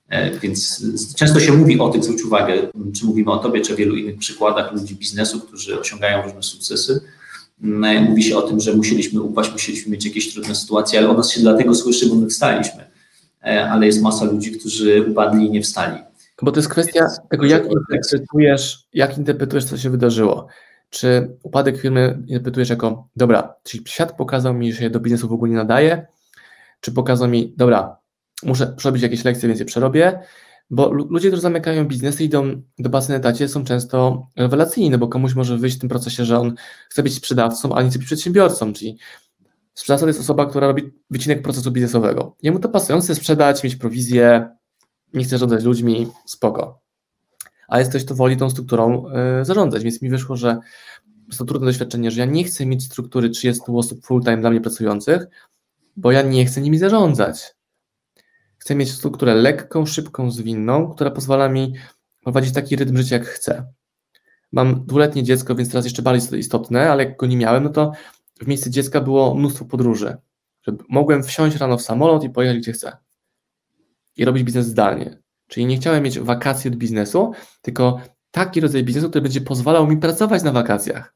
[0.09, 2.55] E, więc często się mówi o tym, zwróć uwagę,
[2.94, 7.00] czy mówimy o tobie, czy o wielu innych przykładach ludzi biznesu, którzy osiągają różne sukcesy.
[8.09, 11.31] Mówi się o tym, że musieliśmy upaść, musieliśmy mieć jakieś trudne sytuacje, ale o nas
[11.31, 12.85] się dlatego słyszy, bo my wstaliśmy.
[13.70, 15.98] Ale jest masa ludzi, którzy upadli i nie wstali.
[16.42, 20.46] Bo to jest kwestia tego, jak interpretujesz, jak interpretujesz, co się wydarzyło.
[20.94, 25.33] Czy upadek firmy interpretujesz jako, dobra, czyli świat pokazał mi, że się do biznesu w
[25.33, 26.07] ogóle nie nadaje,
[26.80, 27.96] czy pokazał mi, dobra,
[28.42, 30.20] muszę przerobić jakieś lekcje, więc je przerobię,
[30.70, 35.09] bo ludzie, którzy zamykają biznesy, idą do pracy na etacie, są często rewelacyjni, no bo
[35.09, 36.54] komuś może wyjść w tym procesie, że on
[36.88, 38.98] chce być sprzedawcą, a nie chce być przedsiębiorcą, czyli
[39.74, 42.37] sprzedawca to jest osoba, która robi wycinek procesu biznesowego.
[42.42, 44.48] Jemu to chce sprzedać, mieć prowizję,
[45.14, 46.84] nie chce rządzać ludźmi, spoko
[47.75, 49.07] a jest ktoś, kto woli tą strukturą
[49.41, 50.59] y, zarządzać, więc mi wyszło, że
[51.39, 55.27] to trudne doświadczenie, że ja nie chcę mieć struktury 30 osób full-time dla mnie pracujących,
[55.97, 57.55] bo ja nie chcę nimi zarządzać.
[58.59, 61.75] Chcę mieć strukturę lekką, szybką, zwinną, która pozwala mi
[62.23, 63.67] prowadzić taki rytm życia, jak chcę.
[64.53, 67.93] Mam dwuletnie dziecko, więc teraz jeszcze bardziej istotne, ale jak go nie miałem, no to
[68.41, 70.17] w miejsce dziecka było mnóstwo podróży.
[70.63, 72.97] Żeby mogłem wsiąść rano w samolot i pojechać gdzie chcę.
[74.17, 75.24] I robić biznes zdalnie.
[75.48, 79.96] Czyli nie chciałem mieć wakacji od biznesu, tylko taki rodzaj biznesu, który będzie pozwalał mi
[79.96, 81.14] pracować na wakacjach.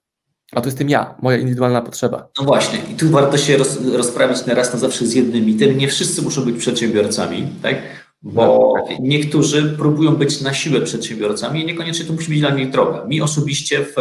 [0.53, 2.29] A to jestem ja, moja indywidualna potrzeba.
[2.39, 5.79] No właśnie, i tu warto się roz, rozprawić na raz na zawsze z jednym mitem.
[5.79, 7.77] Nie wszyscy muszą być przedsiębiorcami, tak?
[8.23, 8.99] Bo no, tak.
[9.01, 13.05] niektórzy próbują być na siłę przedsiębiorcami i niekoniecznie to musi być dla nich droga.
[13.05, 13.95] Mi osobiście, w,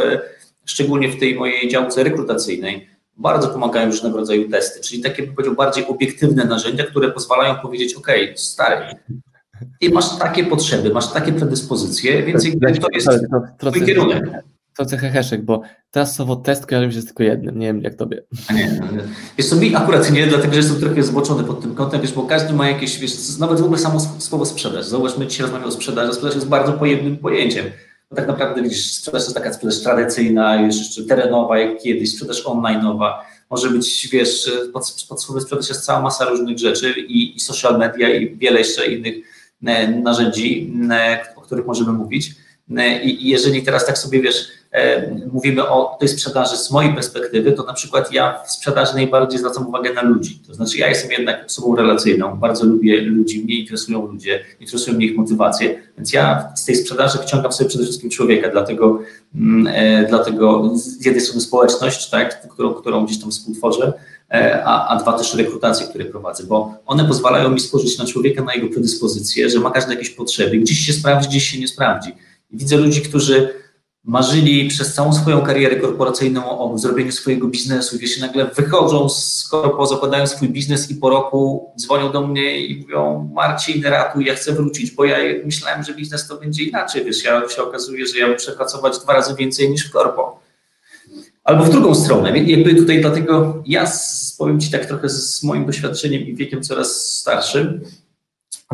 [0.65, 2.87] szczególnie w tej mojej działce rekrutacyjnej,
[3.17, 7.93] bardzo pomagają różnego rodzaju testy, czyli takie, bym powiedział, bardziej obiektywne narzędzia, które pozwalają powiedzieć,
[7.93, 8.85] OK, stary,
[9.81, 12.43] i masz takie potrzeby, masz takie predyspozycje, więc
[12.81, 13.07] to jest
[13.59, 14.23] to, twój kierunek.
[14.77, 17.95] Trochę heheszek, bo teraz słowo test kojarzy mi się z tylko jednym, nie wiem jak
[17.95, 18.23] tobie.
[18.47, 18.79] A nie,
[19.37, 22.23] wiesz co, mi akurat nie, dlatego że jestem trochę zboczony pod tym kątem, wiesz, bo
[22.23, 24.85] każdy ma jakieś, wiesz, nawet w ogóle samo słowo sprzedaż.
[24.85, 27.65] Zauważ, my dzisiaj rozmawiamy o sprzedaży, sprzedaż jest bardzo pojemnym pojęciem.
[28.09, 32.45] Bo tak naprawdę widzisz, sprzedaż to jest taka sprzedaż tradycyjna, jeszcze terenowa jak kiedyś, sprzedaż
[32.45, 33.13] online'owa.
[33.49, 37.77] Może być, wiesz, pod, pod słowem sprzedaż jest cała masa różnych rzeczy i, i social
[37.77, 39.15] media i wiele jeszcze innych
[40.03, 42.35] narzędzi, e, o których możemy mówić.
[42.77, 47.51] E, I jeżeli teraz tak sobie wiesz, e, mówimy o tej sprzedaży z mojej perspektywy,
[47.51, 50.39] to na przykład ja w sprzedaży najbardziej zwracam uwagę na ludzi.
[50.47, 55.05] To znaczy ja jestem jednak osobą relacyjną, bardzo lubię ludzi, mnie interesują ludzie, interesują mnie
[55.05, 58.99] ich motywacje, więc ja z tej sprzedaży wciągam sobie przede wszystkim człowieka, dlatego,
[59.35, 64.16] mm, e, dlatego z jednej strony społeczność, tak, którą, którą gdzieś tam współtworzę, E,
[64.65, 68.53] a, a dwa też rekrutacje, które prowadzę, bo one pozwalają mi spojrzeć na człowieka, na
[68.53, 72.15] jego predyspozycje, że ma każdy jakieś potrzeby, gdzieś się sprawdzi, gdzieś się nie sprawdzi.
[72.51, 73.53] Widzę ludzi, którzy
[74.03, 79.87] marzyli przez całą swoją karierę korporacyjną o zrobieniu swojego biznesu, wiesz, nagle wychodzą z korpo,
[79.87, 84.53] zakładają swój biznes i po roku dzwonią do mnie i mówią Marcin, ratuj, ja chcę
[84.53, 88.27] wrócić, bo ja myślałem, że biznes to będzie inaczej, wiesz, ja się okazuje, że ja
[88.27, 90.39] muszę pracować dwa razy więcej niż w korpo.
[91.43, 92.39] Albo w drugą stronę.
[92.39, 93.87] Jakby tutaj dlatego ja
[94.37, 97.81] powiem Ci tak trochę z moim doświadczeniem i wiekiem coraz starszym,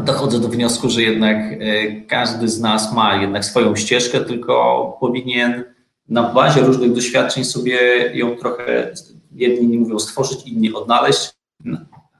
[0.05, 5.63] dochodzę do wniosku, że jednak e, każdy z nas ma jednak swoją ścieżkę, tylko powinien
[6.09, 7.77] na bazie różnych doświadczeń sobie
[8.13, 8.93] ją trochę,
[9.35, 11.31] jedni mówią stworzyć, inni odnaleźć,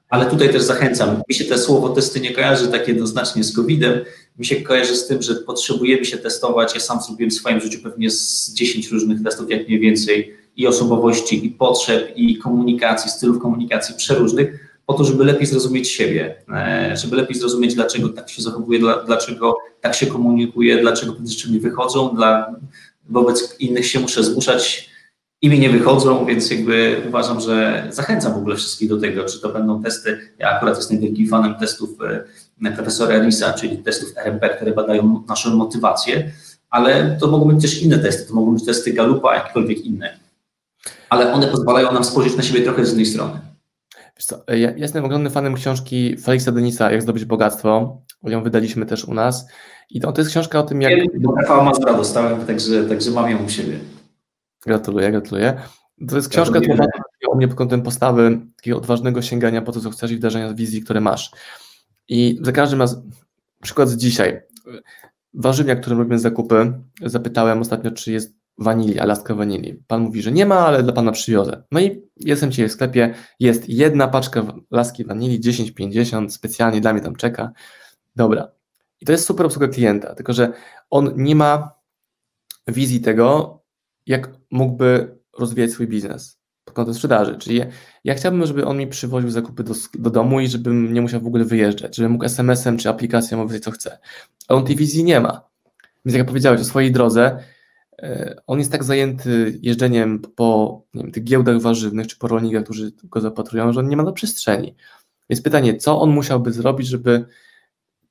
[0.09, 1.23] ale tutaj też zachęcam.
[1.29, 3.99] Mi się to słowo testy nie kojarzy tak jednoznacznie z COVID-em.
[4.37, 6.73] Mi się kojarzy z tym, że potrzebujemy się testować.
[6.73, 10.67] Ja sam zrobiłem w swoim życiu pewnie z 10 różnych testów, jak mniej więcej i
[10.67, 16.97] osobowości, i potrzeb, i komunikacji, stylów komunikacji przeróżnych, po to, żeby lepiej zrozumieć siebie, e,
[16.97, 21.59] żeby lepiej zrozumieć, dlaczego tak się zachowuje, dlaczego tak się komunikuje, dlaczego pewne rzeczy mi
[21.59, 22.55] wychodzą, dla,
[23.09, 24.93] wobec innych się muszę zmuszać.
[25.41, 29.41] I mi nie wychodzą, więc jakby uważam, że zachęcam w ogóle wszystkich do tego, czy
[29.41, 31.89] to będą testy, ja akurat jestem wielkim fanem testów
[32.63, 36.31] e, profesora Risa, czyli testów RMP, które badają naszą motywację,
[36.69, 40.22] ale to mogą być też inne testy, to mogą być testy Galupa, jakiekolwiek inne
[41.13, 43.39] ale one pozwalają nam spojrzeć na siebie trochę z innej strony.
[44.17, 48.01] Co, ja jestem ogromnym fanem książki Felixa Denisa, Jak zdobyć bogactwo.
[48.23, 49.47] Ją wydaliśmy też u nas.
[49.89, 50.93] I to, to jest książka o tym, jak...
[51.47, 53.79] Ja Mazura dostałem, także, także mam ją u siebie.
[54.65, 55.61] Gratuluję, gratuluję.
[56.07, 56.85] To jest książka, która
[57.29, 60.81] o mnie pod kątem postawy, takiego odważnego sięgania po to, co chcesz i wdarzenia wizji,
[60.81, 61.31] które masz.
[62.07, 63.11] I za każdym razem,
[63.61, 64.41] przykład z dzisiaj.
[65.33, 69.83] Warzywnia, którym robimy zakupy, zapytałem ostatnio, czy jest wanilia, lastka wanilii.
[69.87, 71.63] Pan mówi, że nie ma, ale dla pana przywiozę.
[71.71, 77.01] No i jestem dzisiaj w sklepie, jest jedna paczka laski wanilii, 10,50, specjalnie dla mnie
[77.01, 77.51] tam czeka.
[78.15, 78.51] Dobra.
[79.01, 80.53] I to jest super obsługa klienta, tylko że
[80.89, 81.71] on nie ma
[82.67, 83.59] wizji tego,
[84.05, 87.37] jak mógłby rozwijać swój biznes pod kątem sprzedaży.
[87.37, 87.65] Czyli ja,
[88.03, 91.27] ja chciałbym, żeby on mi przywoził zakupy do, do domu i żebym nie musiał w
[91.27, 93.99] ogóle wyjeżdżać, żebym mógł SMS-em czy aplikacją mówić, co chce.
[94.47, 95.41] Ale on tej wizji nie ma.
[96.05, 97.43] Więc jak powiedziałeś o swojej drodze,
[98.47, 103.21] on jest tak zajęty jeżdżeniem po wiem, tych giełdach warzywnych czy po rolnikach, którzy go
[103.21, 104.75] zapatrują, że on nie ma na przestrzeni.
[105.29, 107.25] Więc pytanie, co on musiałby zrobić, żeby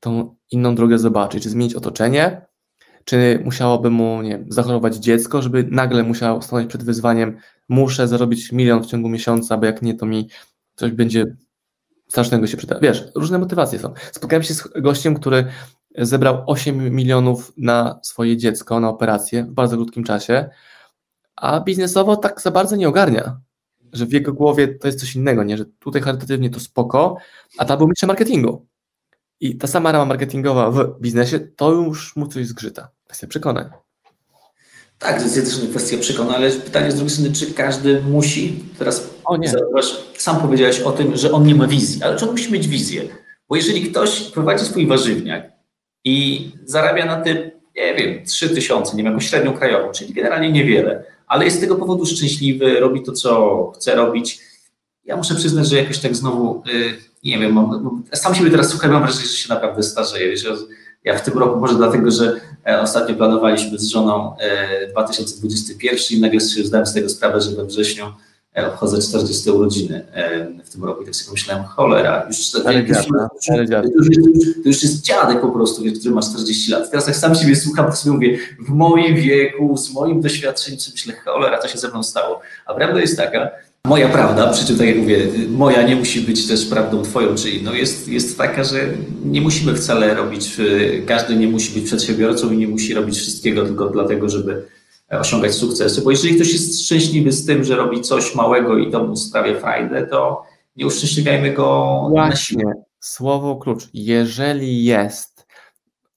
[0.01, 1.43] tą inną drogę zobaczyć?
[1.43, 2.47] Czy zmienić otoczenie?
[3.05, 7.37] Czy musiałoby mu nie wiem, zachorować dziecko, żeby nagle musiał stanąć przed wyzwaniem,
[7.69, 10.29] muszę zarobić milion w ciągu miesiąca, bo jak nie, to mi
[10.75, 11.37] coś będzie
[12.09, 12.79] strasznego się przyda.
[12.81, 13.95] Wiesz, różne motywacje są.
[14.13, 15.45] Spotkałem się z gościem, który
[15.99, 20.49] zebrał 8 milionów na swoje dziecko, na operację w bardzo krótkim czasie,
[21.37, 23.41] a biznesowo tak za bardzo nie ogarnia,
[23.93, 25.59] że w jego głowie to jest coś innego, nie?
[25.59, 27.17] że tutaj charytatywnie to spoko,
[27.59, 28.67] a tam był mistrzem marketingu.
[29.41, 32.89] I ta sama rama marketingowa w biznesie, to już mu coś zgrzyta.
[33.05, 33.71] Kwestia przekonań.
[34.99, 39.11] Tak, to jest też kwestia przekonań, ale pytanie z drugiej strony, czy każdy musi, teraz
[39.25, 39.53] o nie.
[40.19, 43.03] sam powiedziałeś o tym, że on nie ma wizji, ale czy on musi mieć wizję?
[43.49, 45.52] Bo jeżeli ktoś prowadzi swój warzywniak
[46.05, 50.53] i zarabia na tym, nie wiem, 3 tysiące, nie wiem, jakąś średnią krajową, czyli generalnie
[50.53, 54.41] niewiele, ale jest z tego powodu szczęśliwy, robi to, co chce robić.
[55.05, 58.91] Ja muszę przyznać, że jakoś tak znowu, yy, nie wiem, mam, sam siebie teraz słucham,
[58.91, 60.35] mam wrażenie, że się naprawdę starzeję.
[61.05, 64.37] Ja w tym roku, może dlatego, że e, ostatnio planowaliśmy z żoną
[64.91, 68.13] 2021 e, i nagle sobie zdałem z tego sprawę, że we wrześniu
[68.55, 72.89] obchodzę 40 urodziny e, w tym roku i tak sobie myślałem, cholera, już, ale to,
[73.97, 74.17] już,
[74.63, 76.91] to już jest dziadek po prostu, który ma 40 lat.
[76.91, 81.15] Teraz jak sam siebie słucham, to sobie mówię, w moim wieku, z moim doświadczeniem, myślę,
[81.25, 82.41] cholera, co się ze mną stało.
[82.67, 83.51] A prawda jest taka,
[83.87, 87.51] moja prawda, przy czym tak jak mówię, moja nie musi być też prawdą twoją czy
[87.51, 88.89] inną, jest, jest taka, że
[89.25, 90.57] nie musimy wcale robić,
[91.07, 94.65] każdy nie musi być przedsiębiorcą i nie musi robić wszystkiego tylko dlatego, żeby
[95.21, 99.05] osiągać sukcesy, bo jeżeli ktoś jest szczęśliwy z tym, że robi coś małego i to
[99.05, 100.43] mu sprawia frajdę, to
[100.77, 102.65] nie uszczęśliwiajmy go Właśnie.
[102.65, 102.83] na siłę.
[103.01, 103.89] Słowo klucz.
[103.95, 105.47] Jeżeli jest,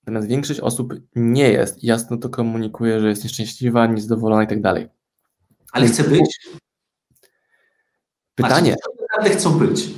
[0.04, 4.88] natomiast większość osób nie jest, jasno to komunikuje, że jest nieszczęśliwa, niezadowolona i tak dalej.
[5.72, 6.40] Ale chce być?
[8.36, 8.76] Pytanie.
[9.02, 9.90] naprawdę chcą być?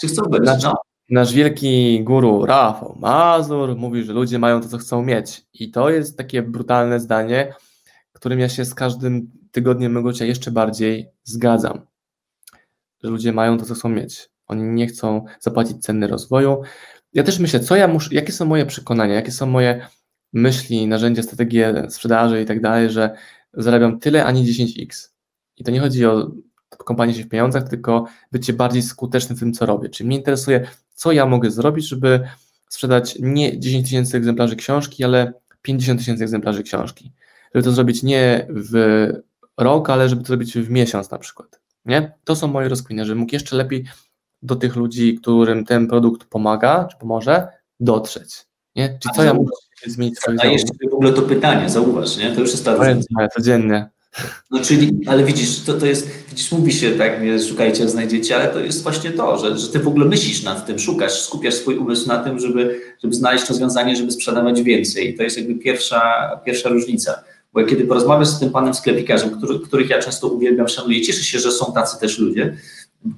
[0.00, 0.44] Czy chcą być?
[0.44, 0.74] Nasz, no.
[1.10, 5.42] nasz wielki guru Rafał Mazur mówi, że ludzie mają to, co chcą mieć.
[5.54, 7.54] I to jest takie brutalne zdanie,
[8.20, 11.80] którym ja się z każdym tygodniem mego życia jeszcze bardziej zgadzam.
[13.02, 14.30] Że ludzie mają to, co chcą mieć.
[14.46, 16.62] Oni nie chcą zapłacić ceny rozwoju.
[17.12, 19.86] Ja też myślę, co ja muszę, jakie są moje przekonania, jakie są moje
[20.32, 23.16] myśli, narzędzia, strategie sprzedaży i tak dalej, że
[23.54, 25.08] zarabiam tyle, a nie 10x.
[25.56, 26.30] I to nie chodzi o
[26.68, 29.88] kąpanie się w pieniądzach, tylko bycie bardziej skutecznym w tym, co robię.
[29.88, 32.20] Czyli mnie interesuje, co ja mogę zrobić, żeby
[32.68, 37.12] sprzedać nie 10 tysięcy egzemplarzy książki, ale 50 tysięcy egzemplarzy książki.
[37.54, 39.06] Żeby to zrobić nie w
[39.58, 41.60] rok, ale żeby to zrobić w miesiąc na przykład.
[41.84, 42.12] Nie?
[42.24, 43.84] To są moje rozkminy, żeby mógł jeszcze lepiej
[44.42, 47.48] do tych ludzi, którym ten produkt pomaga, czy pomoże,
[47.80, 48.46] dotrzeć.
[48.76, 48.98] Nie?
[49.02, 49.52] Czy co ja muszę
[49.86, 52.34] zmienić A jeszcze w ogóle to pytanie, zauważ, nie?
[52.34, 53.28] To już jest ta różnica.
[53.36, 53.88] Codziennie.
[54.50, 58.48] No czyli, ale widzisz, to, to jest, widzisz, mówi się tak, nie, szukajcie, znajdziecie, ale
[58.48, 61.76] to jest właśnie to, że, że ty w ogóle myślisz nad tym, szukasz, skupiasz swój
[61.76, 65.10] umysł na tym, żeby, żeby znaleźć rozwiązanie, żeby sprzedawać więcej.
[65.10, 67.22] I to jest jakby pierwsza, pierwsza różnica.
[67.52, 71.38] Bo kiedy porozmawiasz z tym panem sklepikarzem, który, których ja często uwielbiam, szanuję, cieszę się,
[71.38, 72.56] że są tacy też ludzie,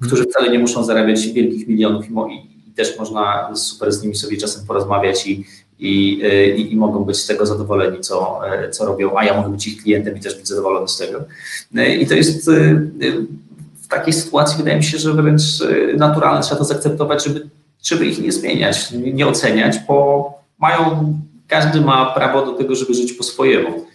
[0.01, 4.37] którzy wcale nie muszą zarabiać wielkich milionów i, i też można super z nimi sobie
[4.37, 5.45] czasem porozmawiać i,
[5.79, 6.21] i,
[6.57, 8.39] i, i, mogą być z tego zadowoleni, co,
[8.71, 11.25] co robią, a ja mogę być ich klientem i też być zadowolony z tego.
[11.99, 12.51] I to jest
[13.81, 15.41] w takiej sytuacji wydaje mi się, że wręcz
[15.97, 17.49] naturalne trzeba to zaakceptować, żeby,
[17.83, 21.13] żeby ich nie zmieniać, nie oceniać, bo mają,
[21.47, 23.85] każdy ma prawo do tego, żeby żyć po swojemu,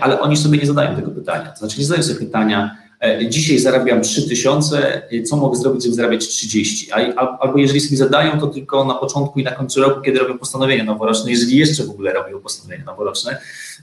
[0.00, 1.50] ale oni sobie nie zadają tego pytania.
[1.50, 5.94] To znaczy nie zadają sobie pytania, E, dzisiaj zarabiam 3000, e, co mogę zrobić, żeby
[5.94, 6.92] zarabiać 30?
[7.40, 10.84] Albo jeżeli sobie zadają, to tylko na początku i na końcu roku, kiedy robią postanowienia
[10.84, 13.38] noworoczne, jeżeli jeszcze w ogóle robią postanowienia noworoczne,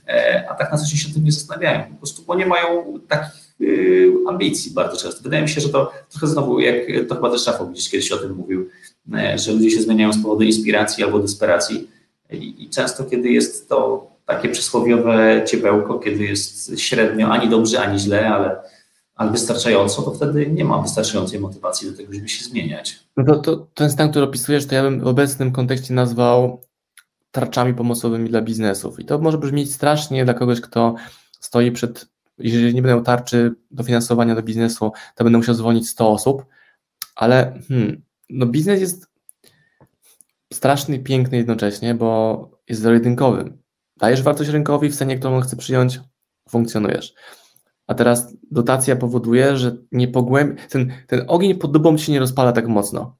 [0.07, 1.83] e, a tak na co się tym nie zastanawiają.
[1.83, 3.41] Po prostu, bo nie mają takich
[4.29, 5.23] ambicji bardzo często.
[5.23, 6.75] Wydaje mi się, że to trochę znowu, jak
[7.09, 8.69] to chyba też Szafo gdzieś kiedyś o tym mówił,
[9.35, 11.87] że ludzie się zmieniają z powodu inspiracji albo desperacji
[12.31, 18.29] i często, kiedy jest to takie przysłowiowe ciepełko, kiedy jest średnio ani dobrze, ani źle,
[18.29, 18.61] ale
[19.21, 22.99] ale wystarczająco, to wtedy nie ma wystarczającej motywacji do tego, żeby się zmieniać.
[23.17, 26.61] No to, to ten stan, który opisujesz, to ja bym w obecnym kontekście nazwał
[27.31, 28.99] tarczami pomocowymi dla biznesów.
[28.99, 30.95] I to może brzmieć strasznie dla kogoś, kto
[31.39, 36.45] stoi przed, jeżeli nie miał tarczy dofinansowania do biznesu, to będę musiał zwolnić 100 osób,
[37.15, 39.07] ale hmm, no biznes jest
[40.53, 43.53] straszny i piękny jednocześnie, bo jest zero-jedynkowy.
[44.01, 45.99] Dajesz wartość rynkowi w cenie, którą chce przyjąć,
[46.49, 47.13] funkcjonujesz.
[47.87, 52.51] A teraz dotacja powoduje, że nie pogłębi, ten, ten ogień pod dubą się nie rozpala
[52.51, 53.17] tak mocno.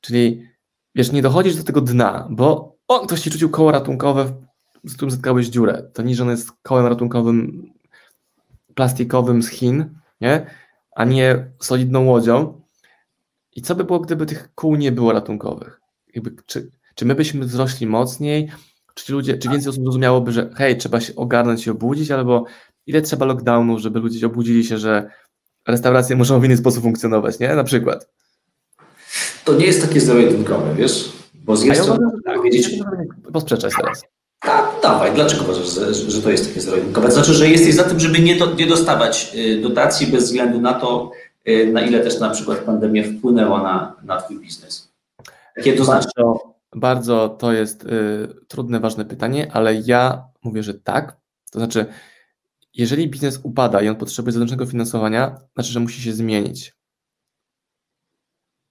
[0.00, 0.48] Czyli
[0.94, 4.42] wiesz, nie dochodzisz do tego dna, bo o, ktoś ci rzucił koło ratunkowe,
[4.84, 5.90] z którym zatkałeś dziurę.
[5.94, 7.66] To niż on jest kołem ratunkowym
[8.74, 10.46] plastikowym z Chin, nie?
[10.96, 12.60] a nie solidną łodzią.
[13.56, 15.80] I co by było, gdyby tych kół nie było ratunkowych?
[16.14, 18.50] Jakby, czy, czy my byśmy wzrośli mocniej?
[19.04, 22.44] Czy ludzie, czy więcej osób zrozumiałoby, że hej, trzeba się ogarnąć i obudzić, albo
[22.86, 25.10] ile trzeba lockdownów, żeby ludzie obudzili się, że
[25.66, 27.54] restauracje muszą w inny sposób funkcjonować, nie?
[27.54, 28.08] Na przykład.
[29.44, 31.12] To nie jest takie zero-jedynkowe, wiesz?
[31.34, 32.70] Bo z jednej strony, tak, wiedzieć...
[33.32, 34.02] Posprzeczać teraz.
[34.40, 35.14] Tak, dawaj.
[35.14, 37.10] Dlaczego uważasz, że, że to jest takie zero-jedynkowe?
[37.10, 40.74] Znaczy, że jesteś za tym, żeby nie, do, nie dostawać y, dotacji bez względu na
[40.74, 41.10] to,
[41.48, 44.88] y, na ile też na przykład pandemia wpłynęła na, na twój biznes.
[45.56, 46.08] Jakie to znaczy?
[46.80, 51.16] Bardzo, to jest y, trudne, ważne pytanie, ale ja mówię, że tak.
[51.50, 51.86] To znaczy,
[52.74, 56.78] jeżeli biznes upada i on potrzebuje zewnętrznego finansowania, znaczy, że musi się zmienić.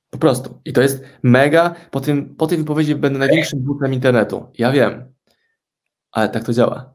[0.09, 0.61] Po prostu.
[0.65, 1.75] I to jest mega.
[1.91, 4.45] Po, tym, po tej wypowiedzi będę największym butem internetu.
[4.57, 5.13] Ja wiem.
[6.11, 6.93] Ale tak to działa.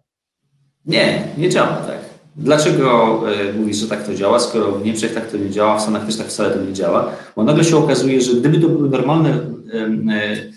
[0.85, 1.99] Nie, nie działa tak.
[2.37, 5.83] Dlaczego y, mówisz, że tak to działa, skoro w Niemczech tak to nie działa, w
[5.83, 7.13] Stanach też tak wcale to nie działa?
[7.37, 9.79] Bo nagle się okazuje, że gdyby to były normalne y,
[10.13, 10.53] y,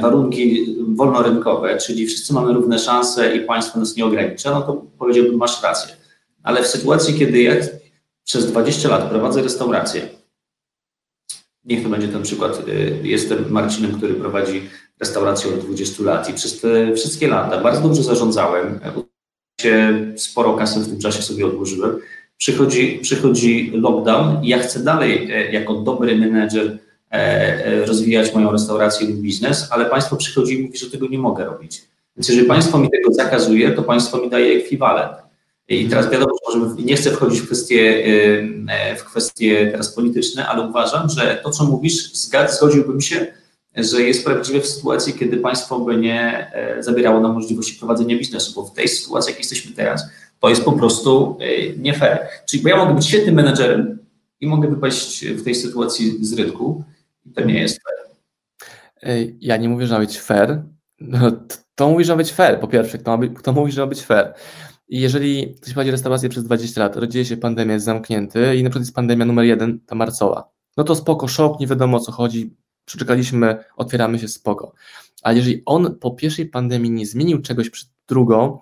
[0.00, 5.36] warunki wolnorynkowe, czyli wszyscy mamy równe szanse i państwo nas nie ogranicza, no to powiedziałbym,
[5.36, 5.96] masz rację.
[6.42, 7.54] Ale w sytuacji, kiedy ja
[8.24, 10.08] przez 20 lat prowadzę restaurację,
[11.64, 14.62] niech to będzie ten przykład, y, jestem Marcinem, który prowadzi
[15.00, 18.80] restaurację od 20 lat i przez te wszystkie lata bardzo dobrze zarządzałem,
[20.16, 21.98] sporo kasy w tym czasie sobie odłożyłem,
[22.36, 26.78] przychodzi, przychodzi lockdown i ja chcę dalej e, jako dobry menedżer
[27.86, 31.82] rozwijać moją restaurację lub biznes, ale państwo przychodzi i mówi, że tego nie mogę robić.
[32.16, 35.16] Więc jeżeli państwo mi tego zakazuje, to państwo mi daje ekwiwalent.
[35.68, 38.04] I teraz wiadomo, że nie chcę wchodzić w kwestie,
[38.68, 42.12] e, w kwestie teraz polityczne, ale uważam, że to, co mówisz,
[42.48, 43.26] zgodziłbym się,
[43.76, 46.50] że jest prawdziwe w sytuacji, kiedy państwo by nie
[46.80, 50.02] zabierało nam możliwości prowadzenia biznesu, bo w tej sytuacji, jak jesteśmy teraz,
[50.40, 51.38] to jest po prostu
[51.78, 52.18] nie fair.
[52.46, 53.98] Czyli bo ja mogę być świetnym menedżerem
[54.40, 56.84] i mogę wypaść w tej sytuacji z rynku,
[57.34, 57.98] to nie jest fair.
[59.40, 60.62] Ja nie mówię, że ma być fair.
[61.00, 61.32] No,
[61.74, 62.98] to mówi, że ma być fair, po pierwsze.
[62.98, 64.34] Kto, być, kto mówi, że ma być fair?
[64.88, 68.70] I jeżeli ktoś prowadzi restaurację przez 20 lat, rodzi się pandemia, jest zamknięty i na
[68.70, 72.12] przykład jest pandemia numer jeden, ta marcowa, no to spoko, szok, nie wiadomo o co
[72.12, 74.72] chodzi, przeczekaliśmy, otwieramy się, spoko.
[75.22, 78.60] Ale jeżeli on po pierwszej pandemii nie zmienił czegoś przed drugą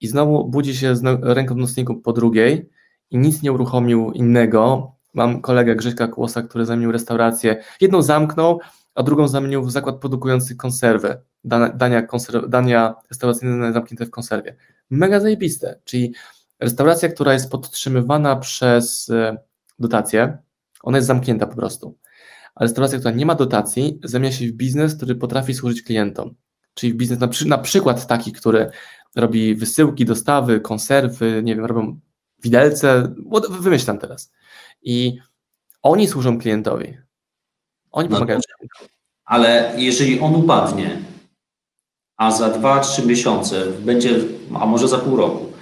[0.00, 2.68] i znowu budzi się z ręką w nocniku po drugiej
[3.10, 8.60] i nic nie uruchomił innego, mam kolegę Grześka Kłosa, który zamienił restaurację, jedną zamknął,
[8.94, 11.20] a drugą zamienił w zakład produkujący konserwy,
[11.74, 14.56] dania, konserw, dania restauracyjne zamknięte w konserwie.
[14.90, 16.14] Mega zajebiste, czyli
[16.60, 19.36] restauracja, która jest podtrzymywana przez e,
[19.78, 20.38] dotację,
[20.82, 21.98] ona jest zamknięta po prostu.
[22.54, 26.34] A restauracja, która nie ma dotacji, zamienia się w biznes, który potrafi służyć klientom.
[26.74, 28.70] Czyli w biznes na, na przykład taki, który
[29.16, 32.00] robi wysyłki, dostawy, konserwy, nie wiem, robią
[32.42, 33.14] widelce,
[33.60, 34.32] wymyślam teraz.
[34.82, 35.18] I
[35.82, 36.98] oni służą klientowi.
[37.90, 38.40] Oni no pomagają.
[39.24, 40.98] Ale jeżeli on upadnie,
[42.16, 44.10] a za 2-3 miesiące będzie,
[44.54, 45.52] a może za pół roku,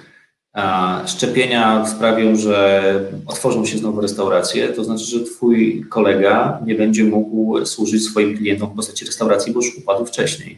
[1.05, 2.93] szczepienia sprawią, że
[3.25, 8.69] otworzą się znowu restauracje, to znaczy, że twój kolega nie będzie mógł służyć swoim klientom
[8.69, 10.57] w postaci restauracji, bo już upadł wcześniej.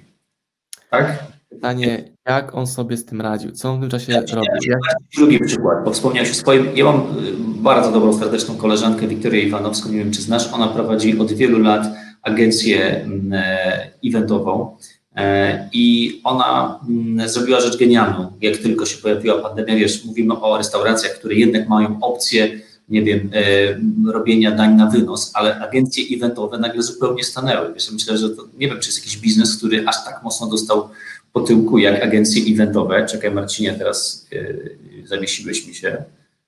[0.89, 1.24] Tak?
[1.49, 3.51] Pytanie, jak on sobie z tym radził?
[3.51, 4.72] Co on w tym czasie ja, robił?
[4.72, 4.78] Ja,
[5.18, 6.68] drugi przykład, bo wspomniałeś o swoim.
[6.76, 7.16] Ja mam
[7.64, 11.88] bardzo dobrą, serdeczną koleżankę Wiktorię Iwanowską, nie wiem czy znasz, ona prowadzi od wielu lat
[12.22, 14.78] agencję mm, e, eventową
[15.16, 18.32] E, I ona mm, zrobiła rzecz genialną.
[18.41, 22.59] Jak tylko się pojawiła pandemia, wiesz, mówimy o restauracjach, które jednak mają opcję,
[22.89, 27.74] nie wiem, e, robienia dań na wynos, ale agencje eventowe nagle zupełnie stanęły.
[27.74, 30.89] Wiesz, myślę, że to, nie wiem, czy jest jakiś biznes, który aż tak mocno dostał
[31.34, 33.05] po tyłku jak agencje eventowe.
[33.05, 36.03] Czekaj Marcinie, teraz e, zawiesiłeś mi się.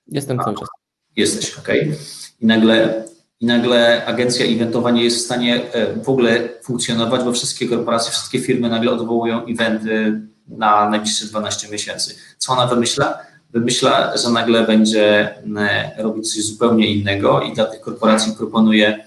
[0.08, 0.68] Jestem cały czas.
[1.16, 1.58] Jesteś.
[1.58, 1.96] Okay.
[2.40, 3.06] I nagle
[3.40, 8.10] i nagle agencja eventowa nie jest w stanie e, w ogóle funkcjonować, bo wszystkie korporacje,
[8.10, 12.14] wszystkie firmy nagle odwołują eventy na najbliższe 12 miesięcy.
[12.38, 13.18] Co ona wymyśla?
[13.50, 19.04] Wymyśla, że nagle będzie e, robić coś zupełnie innego i dla tych korporacji proponuje,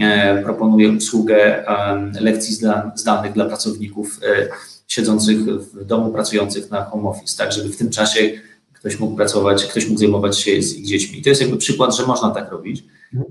[0.00, 1.64] e, proponuje usługę
[2.20, 2.54] lekcji
[2.94, 4.20] zdalnych dla pracowników
[4.88, 8.30] siedzących w domu, pracujących na home office, tak żeby w tym czasie
[8.80, 11.18] ktoś mógł pracować, ktoś mógł zajmować się z ich dziećmi.
[11.18, 12.84] I to jest jakby przykład, że można tak robić,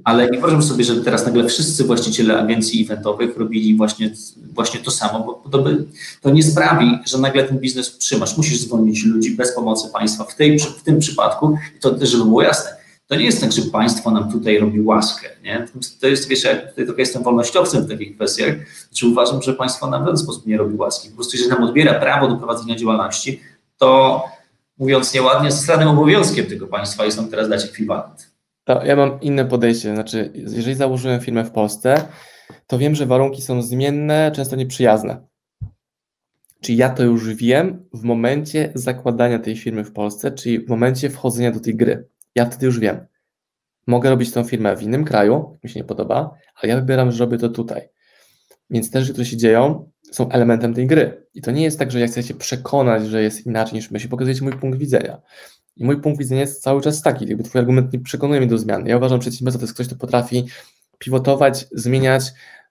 [0.03, 4.13] ale nie wyobrażam sobie, że teraz nagle wszyscy właściciele agencji eventowych robili właśnie,
[4.53, 5.85] właśnie to samo, bo to, by,
[6.21, 8.37] to nie sprawi, że nagle ten biznes trzymasz.
[8.37, 12.41] Musisz zwolnić ludzi bez pomocy państwa w, tej, w tym przypadku i to żeby było
[12.41, 12.79] jasne.
[13.07, 15.27] To nie jest tak, że państwo nam tutaj robi łaskę.
[15.43, 15.67] Nie?
[16.01, 18.55] To jest, wiesz, ja tutaj trochę jestem wolnościowcem w takich kwestiach,
[18.93, 21.09] czy uważam, że państwo nam w żaden sposób nie robi łaski.
[21.09, 23.41] Po prostu, jeżeli nam odbiera prawo do prowadzenia działalności,
[23.77, 24.23] to
[24.79, 28.31] mówiąc nieładnie, zasadnym obowiązkiem tego państwa jest nam teraz dać ekwiwalent.
[28.83, 29.93] Ja mam inne podejście.
[29.93, 32.07] Znaczy, jeżeli założyłem firmę w Polsce,
[32.67, 35.27] to wiem, że warunki są zmienne, często nieprzyjazne.
[36.61, 41.09] Czyli ja to już wiem w momencie zakładania tej firmy w Polsce, czyli w momencie
[41.09, 42.07] wchodzenia do tej gry.
[42.35, 43.05] Ja wtedy już wiem.
[43.87, 47.25] Mogę robić tą firmę w innym kraju, mi się nie podoba, ale ja wybieram, że
[47.25, 47.89] robię to tutaj.
[48.69, 51.25] Więc te rzeczy, które się dzieją, są elementem tej gry.
[51.33, 53.99] I to nie jest tak, że ja chcę się przekonać, że jest inaczej niż my,
[53.99, 55.21] się pokazujecie mój punkt widzenia.
[55.75, 58.57] I mój punkt widzenia jest cały czas taki, jakby twój argument nie przekonuje mnie do
[58.57, 58.89] zmiany.
[58.89, 60.47] Ja uważam, że przedsiębiorca to jest ktoś, kto potrafi
[60.97, 62.23] pivotować, zmieniać,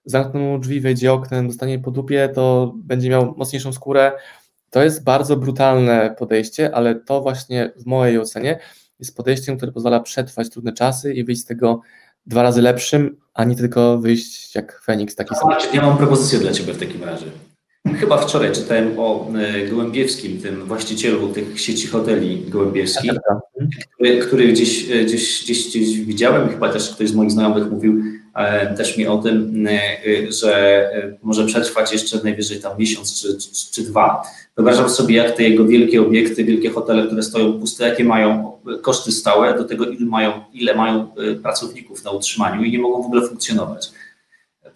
[0.04, 4.12] zamknął drzwi, wejdzie oknem, dostanie po dupie, to będzie miał mocniejszą skórę.
[4.70, 8.58] To jest bardzo brutalne podejście, ale to właśnie w mojej ocenie
[8.98, 11.80] jest podejściem, które pozwala przetrwać trudne czasy i wyjść z tego
[12.26, 15.50] dwa razy lepszym, a nie tylko wyjść jak Feniks taki sam.
[15.74, 17.26] Ja mam propozycję dla Ciebie w takim razie.
[17.96, 23.88] Chyba wczoraj czytałem o e, Gołębiewskim, tym właścicielu tych sieci hoteli gołębiewskich, tak, tak, tak.
[23.94, 28.02] który, który gdzieś, e, gdzieś, gdzieś, gdzieś widziałem, chyba też ktoś z moich znajomych mówił
[28.34, 29.66] e, też mi o tym,
[30.28, 30.90] że
[31.22, 34.22] może przetrwać jeszcze najwyżej tam miesiąc czy, czy, czy dwa.
[34.56, 39.12] Wyobrażam sobie, jak te jego wielkie obiekty, wielkie hotele, które stoją puste, jakie mają koszty
[39.12, 41.08] stałe, do tego ile mają, ile mają
[41.42, 43.90] pracowników na utrzymaniu i nie mogą w ogóle funkcjonować.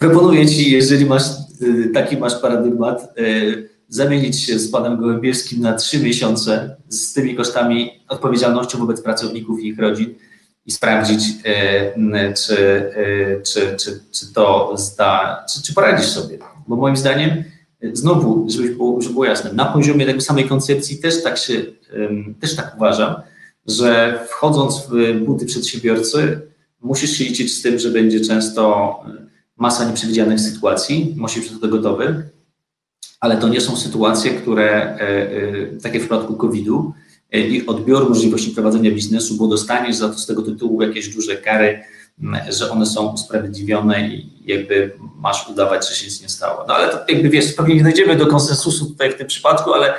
[0.02, 1.22] Proponuję Ci, jeżeli masz
[1.62, 7.34] y, taki masz paradygmat, y, zamienić się z panem Gołębiewskim na trzy miesiące z tymi
[7.34, 10.14] kosztami, odpowiedzialnością wobec pracowników i ich rodzin
[10.66, 12.56] i sprawdzić, y, czy,
[13.44, 16.38] czy, czy, czy to zda, czy, czy poradzisz sobie.
[16.68, 17.44] Bo moim zdaniem,
[17.92, 21.62] znowu, żeby było, żeby było jasne, na poziomie tej samej koncepcji też tak się,
[22.40, 23.14] też tak uważam,
[23.66, 26.40] że wchodząc w buty przedsiębiorcy,
[26.80, 28.94] musisz się liczyć z tym, że będzie często
[29.62, 32.22] masa nieprzewidzianych sytuacji, musi być do tego gotowy,
[33.20, 36.92] ale to nie są sytuacje, które, e, e, takie w przypadku COVID-u,
[37.32, 41.36] e, i odbioru możliwości prowadzenia biznesu, bo dostaniesz za to z tego tytułu jakieś duże
[41.36, 41.80] kary,
[42.48, 46.64] że one są usprawiedliwione i jakby masz udawać, że się nic nie stało.
[46.68, 49.94] No ale to jakby wiesz, pewnie nie dojdziemy do konsensusu tutaj w tym przypadku, ale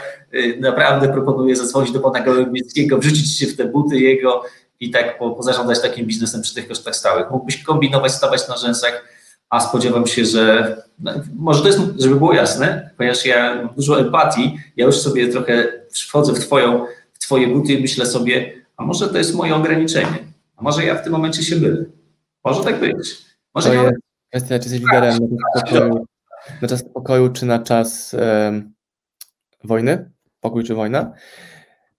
[0.59, 4.43] naprawdę proponuję zadzwonić do pana Gołębickiego, wrzucić się w te buty jego
[4.80, 7.32] i tak pozarządzać takim biznesem przy tych kosztach stałych.
[7.32, 9.12] Mógłbyś kombinować, stawać na rzęsach,
[9.54, 13.99] a spodziewam się, że no, może to jest, żeby było jasne, ponieważ ja mam dużo
[13.99, 18.86] empatii, ja już sobie trochę wchodzę w, twoją, w twoje buty i myślę sobie, a
[18.86, 20.18] może to jest moje ograniczenie,
[20.58, 21.86] a może ja w tym momencie się mylę.
[22.45, 22.95] Może tak być.
[23.56, 23.84] Może to ja...
[23.84, 23.95] jest
[24.30, 26.06] kwestia, czy jesteś liderem na czas pokoju,
[26.62, 28.74] na czas pokoju czy na czas um,
[29.64, 31.14] wojny, pokój czy wojna.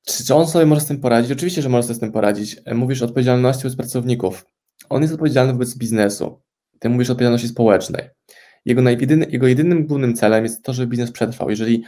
[0.06, 1.32] Czy, czy on sobie może z tym poradzić?
[1.32, 2.56] Oczywiście, że może sobie z tym poradzić.
[2.74, 4.46] Mówisz o odpowiedzialności wobec pracowników.
[4.88, 6.43] On jest odpowiedzialny wobec biznesu.
[6.84, 8.10] Ty mówisz o odpowiedzialności społecznej.
[8.64, 11.50] Jego, jedyny, jego jedynym głównym celem jest to, żeby biznes przetrwał.
[11.50, 11.84] Jeżeli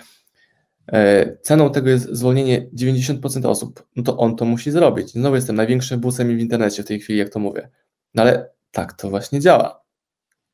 [0.92, 5.10] e, ceną tego jest zwolnienie 90% osób, no to on to musi zrobić.
[5.10, 7.68] Znowu jestem największym busem w internecie w tej chwili, jak to mówię.
[8.14, 9.80] No ale tak to właśnie działa.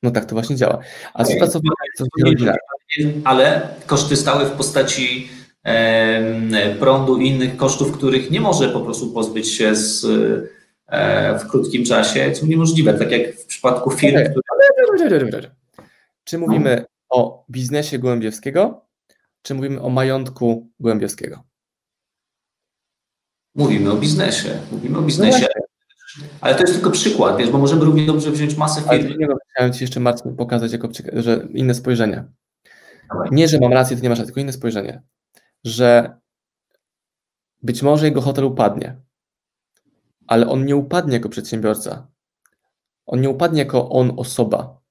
[0.03, 0.78] No tak to właśnie działa.
[1.14, 1.49] A okay.
[1.49, 1.61] co
[3.24, 5.28] Ale koszty stałe w postaci
[6.80, 10.07] prądu i innych kosztów, których nie może po prostu pozbyć się z
[11.40, 15.51] w krótkim czasie są niemożliwe, tak jak w przypadku firm, które...
[16.24, 18.86] Czy mówimy o biznesie Gołębiewskiego,
[19.43, 21.43] czy mówimy o majątku Gołębiewskiego?
[23.55, 24.61] Mówimy o biznesie.
[24.72, 25.47] Mówimy o biznesie.
[25.57, 29.24] No ale to jest tylko przykład, wiesz, bo możemy równie dobrze wziąć masę firm.
[29.24, 32.24] Ale chciałem Ci jeszcze Marcin pokazać, jako, że inne spojrzenie.
[33.30, 35.03] Nie, że mam rację, to nie masz tylko inne spojrzenie.
[35.64, 36.18] Że
[37.62, 38.97] być może jego hotel upadnie,
[40.26, 42.08] ale on nie upadnie jako przedsiębiorca.
[43.06, 44.82] On nie upadnie jako on osoba.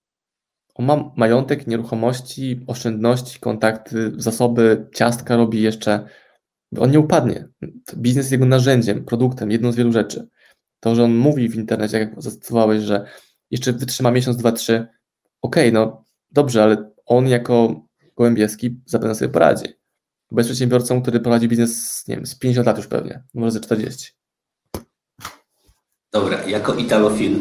[0.75, 6.05] On ma majątek, nieruchomości, oszczędności, kontakty, zasoby, ciastka robi jeszcze.
[6.79, 7.47] On nie upadnie.
[7.97, 10.27] Biznes jest jego narzędziem, produktem, jedną z wielu rzeczy.
[10.79, 13.05] To, że on mówi w internecie, jak zastosowałeś, że
[13.51, 14.87] jeszcze wytrzyma miesiąc, dwa, trzy,
[15.41, 17.85] okej, okay, no dobrze, ale on jako
[18.17, 19.65] Gołębieski zapewne sobie poradzi.
[20.31, 23.59] Bo jest przedsiębiorcą, który prowadzi biznes, nie wiem, z 50 lat już pewnie, może ze
[23.59, 24.11] 40.
[26.11, 27.39] Dobra, jako italofil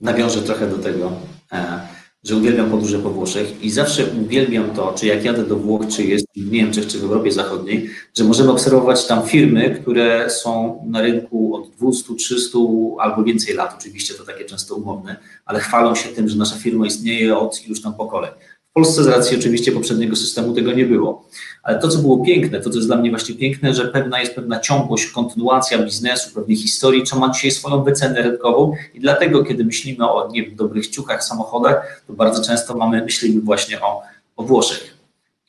[0.00, 1.12] nawiążę trochę do tego,
[1.52, 1.80] e,
[2.24, 6.04] że uwielbiam podróże po Włoszech i zawsze uwielbiam to, czy jak jadę do Włoch, czy
[6.04, 11.02] jest w Niemczech, czy w Europie Zachodniej, że możemy obserwować tam firmy, które są na
[11.02, 12.58] rynku od 200, 300
[12.98, 16.86] albo więcej lat, oczywiście to takie często umowne, ale chwalą się tym, że nasza firma
[16.86, 18.30] istnieje od już tam pokoleń.
[18.74, 21.28] Polsce z racji oczywiście poprzedniego systemu tego nie było.
[21.62, 24.34] Ale to, co było piękne, to, co jest dla mnie właśnie piękne, że pewna jest
[24.34, 29.64] pewna ciągłość, kontynuacja biznesu, pewnej historii, co ma dzisiaj swoją wycenę rynkową i dlatego, kiedy
[29.64, 34.02] myślimy o nie wiem, dobrych ciuchach, samochodach, to bardzo często mamy, myślimy właśnie o,
[34.36, 34.96] o Włoszech.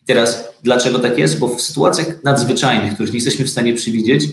[0.02, 1.40] I teraz, dlaczego tak jest?
[1.40, 4.28] Bo w sytuacjach nadzwyczajnych, których nie jesteśmy w stanie przewidzieć,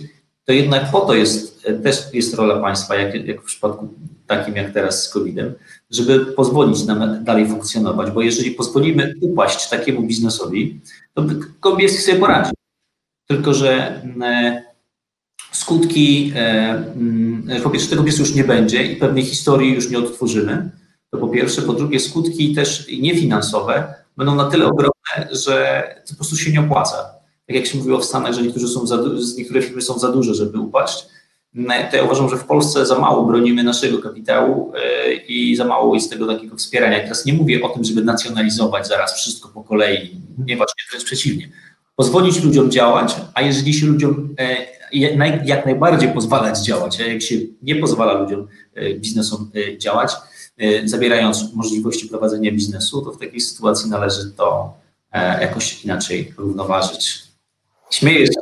[0.45, 1.52] to jednak po to jest,
[1.83, 3.89] też jest rola państwa, jak, jak w przypadku
[4.27, 5.55] takim jak teraz z COVID-em,
[5.91, 10.81] żeby pozwolić nam dalej funkcjonować, bo jeżeli pozwolimy upaść takiemu biznesowi,
[11.15, 11.25] to
[11.61, 12.53] Kobieski sobie poradzi.
[13.27, 14.63] Tylko, że mm,
[15.53, 16.39] skutki, e,
[16.97, 20.71] mm, po pierwsze tego biznesu już nie będzie i pewnej historii już nie odtworzymy,
[21.11, 26.17] to po pierwsze, po drugie skutki też niefinansowe będą na tyle ogromne, że to po
[26.17, 26.97] prostu się nie opłaca.
[27.47, 28.99] Tak jak się mówiło w Stanach, że niektórzy są za,
[29.37, 31.07] niektóre firmy są za duże, żeby upaść,
[31.91, 35.95] to ja uważam, że w Polsce za mało bronimy naszego kapitału e, i za mało
[35.95, 37.01] jest tego takiego wspierania.
[37.01, 41.49] teraz nie mówię o tym, żeby nacjonalizować zaraz wszystko po kolei, nie właśnie wręcz przeciwnie.
[41.97, 44.57] Pozwolić ludziom działać, a jeżeli się ludziom e,
[45.45, 50.13] jak najbardziej pozwalać działać, a jak się nie pozwala ludziom, e, biznesom działać,
[50.85, 54.75] zabierając możliwości prowadzenia biznesu, to w takiej sytuacji należy to
[55.41, 57.23] jakoś inaczej równoważyć.
[57.91, 58.42] Śmieję się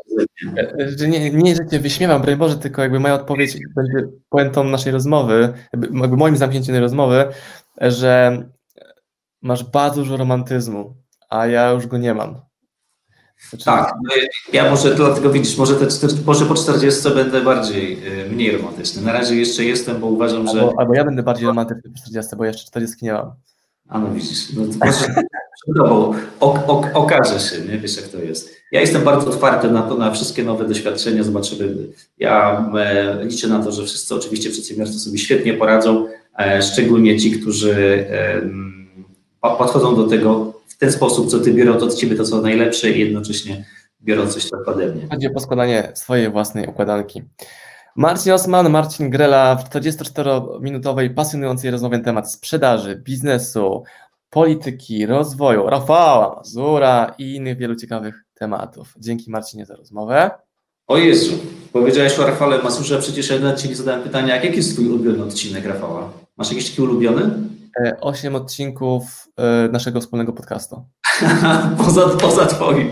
[1.09, 5.53] nie, nie, że cię wyśmiewam, broń Boże, tylko jakby moja odpowiedź będzie puentą naszej rozmowy,
[5.73, 7.27] jakby moim zamknięciem tej rozmowy,
[7.81, 8.43] że
[9.43, 10.97] masz bardzo dużo romantyzmu,
[11.31, 12.41] a ja już go nie mam.
[13.49, 13.65] Znaczy...
[13.65, 14.15] Tak, no
[14.53, 15.87] ja może dlatego widzisz, może, te,
[16.27, 19.03] może po 40 będę bardziej, y, mniej romantyczny.
[19.03, 20.73] Na razie jeszcze jestem, bo uważam, albo, że...
[20.79, 23.33] Albo ja będę bardziej romantyczny po 40, bo jeszcze 40 nie mam.
[23.89, 25.15] A no widzisz, no to może
[25.69, 27.79] o, o, okaże się, nie?
[27.79, 28.61] wiesz jak to jest.
[28.73, 31.77] Ja jestem bardzo otwarty na to, na wszystkie nowe doświadczenia, zobaczymy.
[32.19, 36.07] Ja e, liczę na to, że wszyscy oczywiście przedsiębiorcy sobie świetnie poradzą,
[36.39, 38.41] e, szczególnie ci, którzy e,
[39.41, 43.01] podchodzą do tego w ten sposób, co ty biorą od ciebie to, co najlepsze i
[43.01, 43.65] jednocześnie
[44.03, 45.09] biorą coś tak ode mnie.
[45.11, 47.23] Chodzi o poskładanie swojej własnej układanki.
[47.97, 53.83] Marcin Osman, Marcin Grela w 44-minutowej pasjonującej rozmowie na temat sprzedaży, biznesu,
[54.31, 58.95] polityki, rozwoju, Rafała Mazura i innych wielu ciekawych tematów.
[58.99, 60.31] Dzięki Marcinie za rozmowę.
[60.87, 61.39] O Jezu,
[61.73, 65.67] powiedziałeś o Rafale Mazurze, przecież ja Ci nie zadałem pytania, jaki jest Twój ulubiony odcinek
[65.67, 67.31] Rafała Masz jakiś taki ulubiony?
[67.85, 70.85] E, osiem odcinków e, naszego wspólnego podcastu.
[71.85, 72.89] poza, poza twoim.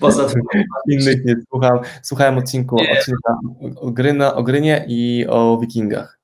[0.00, 0.64] Poza twoim.
[0.88, 1.78] Innych nie słucham.
[2.02, 3.38] Słuchałem odcinku, odcinka
[3.76, 6.17] o, gryna, o Grynie i o Wikingach.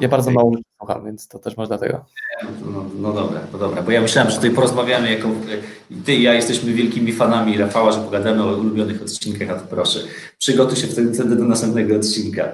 [0.00, 2.04] Ja bardzo mało słucham, więc to też może dlatego.
[2.72, 5.28] No, no dobra, no dobra, bo ja myślałem, że tutaj porozmawiamy, jako
[6.04, 9.98] ty i ja jesteśmy wielkimi fanami Rafała, że pogadamy o ulubionych odcinkach, a to proszę,
[10.38, 12.44] przygotuj się wtedy, wtedy do następnego odcinka.